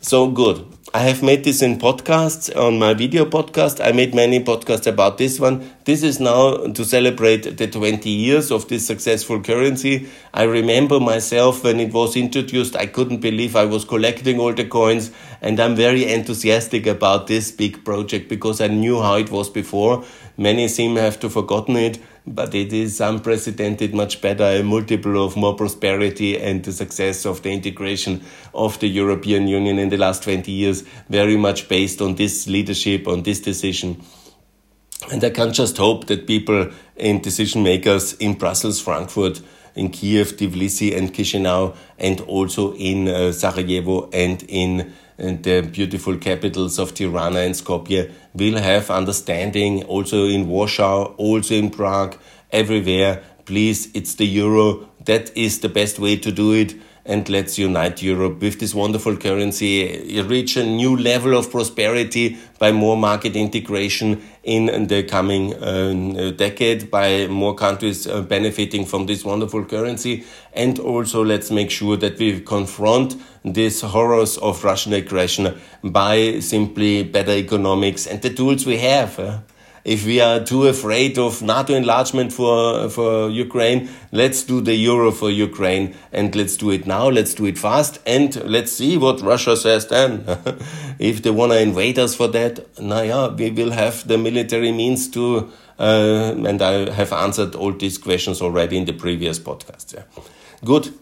So 0.00 0.30
good. 0.30 0.66
I 0.92 1.00
have 1.00 1.22
made 1.22 1.44
this 1.44 1.62
in 1.62 1.78
podcasts 1.78 2.54
on 2.56 2.78
my 2.78 2.94
video 2.94 3.24
podcast. 3.24 3.84
I 3.84 3.92
made 3.92 4.14
many 4.14 4.42
podcasts 4.42 4.86
about 4.86 5.18
this 5.18 5.38
one. 5.38 5.70
This 5.84 6.02
is 6.02 6.18
now 6.18 6.66
to 6.66 6.84
celebrate 6.84 7.56
the 7.56 7.66
20 7.68 8.10
years 8.10 8.50
of 8.50 8.66
this 8.68 8.86
successful 8.86 9.40
currency. 9.40 10.08
I 10.34 10.44
remember 10.44 10.98
myself 10.98 11.62
when 11.62 11.80
it 11.80 11.92
was 11.92 12.16
introduced, 12.16 12.74
I 12.76 12.86
couldn't 12.86 13.20
believe 13.20 13.54
I 13.54 13.66
was 13.66 13.84
collecting 13.84 14.40
all 14.40 14.52
the 14.52 14.64
coins 14.64 15.12
and 15.40 15.58
I'm 15.58 15.74
very 15.74 16.12
enthusiastic 16.12 16.86
about 16.86 17.26
this 17.26 17.50
big 17.50 17.84
project 17.84 18.28
because 18.28 18.60
I 18.60 18.68
knew 18.68 19.00
how 19.00 19.16
it 19.16 19.30
was 19.30 19.48
before. 19.48 20.04
Many 20.36 20.68
seem 20.68 20.96
have 20.96 21.20
to 21.20 21.30
forgotten 21.30 21.76
it 21.76 21.98
but 22.26 22.54
it 22.54 22.72
is 22.72 23.00
unprecedented, 23.00 23.94
much 23.94 24.20
better, 24.20 24.44
a 24.44 24.62
multiple 24.62 25.24
of 25.24 25.36
more 25.36 25.54
prosperity 25.54 26.38
and 26.38 26.64
the 26.64 26.72
success 26.72 27.24
of 27.24 27.42
the 27.42 27.50
integration 27.50 28.22
of 28.54 28.78
the 28.80 28.88
European 28.88 29.48
Union 29.48 29.78
in 29.78 29.88
the 29.88 29.96
last 29.96 30.22
20 30.22 30.50
years, 30.50 30.82
very 31.08 31.36
much 31.36 31.68
based 31.68 32.00
on 32.00 32.14
this 32.14 32.46
leadership, 32.46 33.08
on 33.08 33.22
this 33.22 33.40
decision. 33.40 34.02
And 35.10 35.24
I 35.24 35.30
can 35.30 35.52
just 35.52 35.78
hope 35.78 36.06
that 36.06 36.26
people 36.26 36.70
and 36.96 37.22
decision 37.22 37.62
makers 37.62 38.12
in 38.14 38.34
Brussels, 38.34 38.80
Frankfurt, 38.80 39.40
in 39.74 39.90
Kiev, 39.90 40.36
Tbilisi, 40.36 40.96
and 40.96 41.12
Chisinau, 41.12 41.74
and 41.98 42.20
also 42.22 42.74
in 42.74 43.08
uh, 43.08 43.32
Sarajevo 43.32 44.10
and 44.10 44.42
in 44.48 44.92
and 45.20 45.42
the 45.42 45.60
beautiful 45.60 46.16
capitals 46.16 46.78
of 46.78 46.94
Tirana 46.94 47.40
and 47.40 47.54
Skopje 47.54 48.12
will 48.34 48.58
have 48.58 48.90
understanding 48.90 49.84
also 49.84 50.24
in 50.26 50.48
Warsaw, 50.48 51.14
also 51.16 51.54
in 51.54 51.70
Prague, 51.70 52.16
everywhere. 52.50 53.22
Please, 53.44 53.88
it's 53.94 54.14
the 54.14 54.26
euro. 54.26 54.88
That 55.04 55.36
is 55.36 55.60
the 55.60 55.68
best 55.68 55.98
way 55.98 56.16
to 56.16 56.32
do 56.32 56.52
it 56.52 56.74
and 57.04 57.28
let's 57.28 57.58
unite 57.58 58.02
Europe 58.02 58.40
with 58.40 58.60
this 58.60 58.74
wonderful 58.74 59.16
currency, 59.16 60.22
reach 60.22 60.56
a 60.56 60.64
new 60.64 60.96
level 60.96 61.36
of 61.36 61.50
prosperity 61.50 62.36
by 62.58 62.72
more 62.72 62.96
market 62.96 63.36
integration 63.36 64.22
in 64.42 64.86
the 64.86 65.02
coming 65.02 65.54
uh, 65.54 66.32
decade, 66.36 66.90
by 66.90 67.26
more 67.26 67.54
countries 67.54 68.06
uh, 68.06 68.20
benefiting 68.22 68.84
from 68.84 69.06
this 69.06 69.24
wonderful 69.24 69.64
currency. 69.64 70.24
And 70.52 70.78
also, 70.78 71.24
let's 71.24 71.50
make 71.50 71.70
sure 71.70 71.96
that 71.96 72.18
we 72.18 72.40
confront 72.40 73.16
these 73.44 73.80
horrors 73.80 74.36
of 74.38 74.62
Russian 74.64 74.92
aggression 74.92 75.58
by 75.82 76.40
simply 76.40 77.02
better 77.04 77.32
economics 77.32 78.06
and 78.06 78.20
the 78.20 78.30
tools 78.30 78.66
we 78.66 78.78
have. 78.78 79.18
Uh, 79.18 79.38
if 79.84 80.04
we 80.04 80.20
are 80.20 80.40
too 80.40 80.66
afraid 80.66 81.18
of 81.18 81.42
NATO 81.42 81.74
enlargement 81.74 82.32
for, 82.32 82.88
for 82.90 83.30
Ukraine, 83.30 83.88
let's 84.12 84.42
do 84.42 84.60
the 84.60 84.74
euro 84.74 85.10
for 85.10 85.30
Ukraine 85.30 85.94
and 86.12 86.34
let's 86.36 86.56
do 86.56 86.70
it 86.70 86.86
now. 86.86 87.08
Let's 87.08 87.34
do 87.34 87.46
it 87.46 87.58
fast 87.58 87.98
and 88.06 88.34
let's 88.44 88.72
see 88.72 88.96
what 88.98 89.20
Russia 89.22 89.56
says 89.56 89.86
then. 89.86 90.24
if 90.98 91.22
they 91.22 91.30
want 91.30 91.52
to 91.52 91.60
invade 91.60 91.98
us 91.98 92.14
for 92.14 92.28
that, 92.28 92.66
yeah, 92.78 93.28
we 93.28 93.50
will 93.50 93.70
have 93.70 94.06
the 94.06 94.18
military 94.18 94.72
means 94.72 95.08
to, 95.10 95.50
uh, 95.78 96.34
and 96.36 96.60
I 96.60 96.90
have 96.90 97.12
answered 97.12 97.54
all 97.54 97.72
these 97.72 97.96
questions 97.96 98.42
already 98.42 98.76
in 98.76 98.84
the 98.84 98.92
previous 98.92 99.38
podcast. 99.38 99.94
Yeah. 99.94 100.02
Good. 100.64 100.92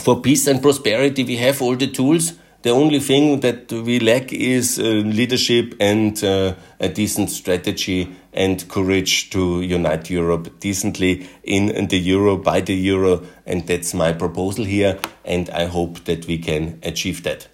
For 0.00 0.20
peace 0.20 0.46
and 0.46 0.62
prosperity, 0.62 1.24
we 1.24 1.36
have 1.36 1.60
all 1.60 1.76
the 1.76 1.88
tools 1.88 2.34
the 2.64 2.70
only 2.70 2.98
thing 2.98 3.40
that 3.40 3.70
we 3.70 4.00
lack 4.00 4.32
is 4.32 4.78
uh, 4.78 4.82
leadership 4.82 5.74
and 5.80 6.24
uh, 6.24 6.54
a 6.80 6.88
decent 6.88 7.28
strategy 7.28 8.10
and 8.32 8.66
courage 8.70 9.28
to 9.28 9.60
unite 9.60 10.08
Europe 10.08 10.48
decently 10.60 11.28
in, 11.42 11.88
the 11.88 11.98
euro, 11.98 12.38
by 12.38 12.62
the 12.62 12.74
euro. 12.74 13.22
And 13.44 13.66
that's 13.66 13.92
my 13.92 14.14
proposal 14.14 14.64
here. 14.64 14.98
And 15.26 15.50
I 15.50 15.66
hope 15.66 16.04
that 16.04 16.26
we 16.26 16.38
can 16.38 16.78
achieve 16.82 17.22
that. 17.24 17.48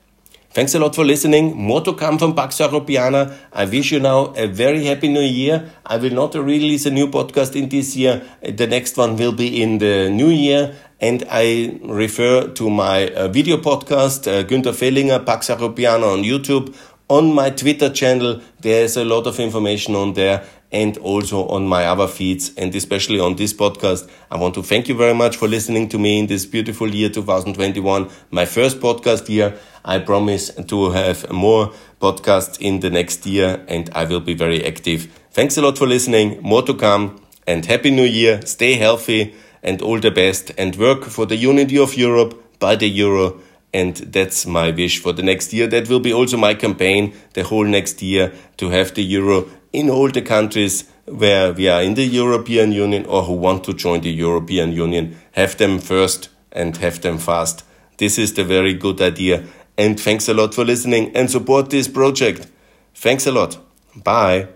Thanks 0.53 0.77
a 0.77 0.79
lot 0.79 0.95
for 0.95 1.05
listening. 1.05 1.57
More 1.57 1.81
to 1.83 1.95
come 1.95 2.17
from 2.17 2.37
Pax 2.37 2.59
Europiana. 2.59 3.37
I 3.53 3.65
wish 3.65 3.91
you 3.91 3.99
now 3.99 4.33
a 4.37 4.47
very 4.47 4.85
happy 4.85 5.09
new 5.09 5.21
year. 5.21 5.71
I 5.87 5.97
will 5.97 6.13
not 6.13 6.37
release 6.37 6.87
a 6.87 6.91
new 6.91 7.09
podcast 7.09 7.57
in 7.57 7.69
this 7.69 7.97
year. 7.97 8.23
The 8.43 8.67
next 8.69 8.97
one 8.97 9.17
will 9.17 9.33
be 9.33 9.61
in 9.61 9.79
the 9.79 10.09
new 10.09 10.29
year. 10.29 10.75
And 11.01 11.25
I 11.31 11.79
refer 11.83 12.49
to 12.49 12.69
my 12.69 13.09
uh, 13.09 13.29
video 13.29 13.57
podcast, 13.57 14.27
uh, 14.29 14.45
Günther 14.47 14.75
Fehlinger, 14.75 15.25
Pax 15.25 15.49
Europiana 15.49 16.13
on 16.13 16.23
YouTube. 16.23 16.75
On 17.09 17.33
my 17.33 17.51
Twitter 17.51 17.89
channel, 17.91 18.41
there's 18.61 18.97
a 18.97 19.05
lot 19.05 19.27
of 19.27 19.41
information 19.41 19.97
on 19.97 20.13
there 20.13 20.45
and 20.71 20.97
also 20.99 21.49
on 21.49 21.67
my 21.67 21.87
other 21.87 22.07
feeds 22.07 22.53
and 22.57 22.75
especially 22.75 23.19
on 23.19 23.35
this 23.37 23.53
podcast. 23.53 24.09
I 24.31 24.37
want 24.37 24.55
to 24.55 24.63
thank 24.63 24.89
you 24.89 24.95
very 24.95 25.15
much 25.15 25.37
for 25.37 25.49
listening 25.49 25.89
to 25.89 25.99
me 25.99 26.19
in 26.21 26.27
this 26.27 26.47
beautiful 26.47 26.89
year 26.95 27.09
2021, 27.09 28.09
my 28.31 28.45
first 28.45 28.79
podcast 28.79 29.29
year. 29.29 29.59
I 29.85 29.99
promise 29.99 30.51
to 30.55 30.91
have 30.91 31.33
more 31.33 31.73
podcasts 32.01 32.61
in 32.61 32.81
the 32.81 32.91
next 32.91 33.27
year 33.27 33.65
and 33.69 33.91
I 33.95 34.05
will 34.05 34.21
be 34.21 34.35
very 34.35 34.65
active. 34.65 35.07
Thanks 35.33 35.57
a 35.57 35.63
lot 35.63 35.79
for 35.79 35.87
listening. 35.87 36.41
More 36.43 36.63
to 36.63 36.75
come 36.75 37.21
and 37.47 37.65
happy 37.65 37.91
new 37.91 38.05
year. 38.05 38.41
Stay 38.47 38.75
healthy 38.75 39.35
and 39.63 39.83
all 39.83 39.99
the 40.01 40.11
best 40.11 40.53
and 40.57 40.77
work 40.77 41.05
for 41.05 41.27
the 41.27 41.37
unity 41.37 41.79
of 41.79 41.97
Europe 41.97 42.59
by 42.59 42.77
the 42.77 42.89
euro. 42.89 43.41
And 43.73 43.97
that's 43.97 44.47
my 44.47 44.71
wish 44.71 45.01
for 45.01 45.13
the 45.13 45.23
next 45.23 45.53
year. 45.53 45.67
That 45.67 45.89
will 45.89 46.01
be 46.01 46.13
also 46.13 46.37
my 46.37 46.55
campaign 46.55 47.15
the 47.35 47.45
whole 47.45 47.65
next 47.65 48.03
year 48.03 48.33
to 48.57 48.71
have 48.71 48.95
the 48.95 49.03
euro 49.03 49.49
in 49.73 49.89
all 49.89 50.11
the 50.11 50.23
countries 50.23 50.85
where 51.07 51.53
we 51.53 51.69
are 51.69 51.83
in 51.83 51.95
the 51.95 52.05
European 52.05 52.73
Union 52.73 53.07
or 53.07 53.23
who 53.23 53.35
want 53.35 53.65
to 53.65 53.75
join 53.75 54.01
the 54.01 54.11
European 54.11 54.73
Union. 54.73 55.17
Have 55.33 55.57
them 55.57 55.79
first 55.79 56.29
and 56.53 56.77
have 56.79 57.01
them 57.01 57.19
fast. 57.19 57.65
This 57.99 58.19
is 58.19 58.35
the 58.35 58.45
very 58.45 58.75
good 58.75 59.01
idea. 59.01 59.45
And 59.77 59.99
thanks 59.99 60.29
a 60.29 60.35
lot 60.35 60.55
for 60.55 60.65
listening 60.65 61.15
and 61.15 61.31
support 61.31 61.71
this 61.71 61.89
project. 61.89 62.49
Thanks 62.95 63.27
a 63.27 63.33
lot. 63.33 63.59
Bye. 63.95 64.49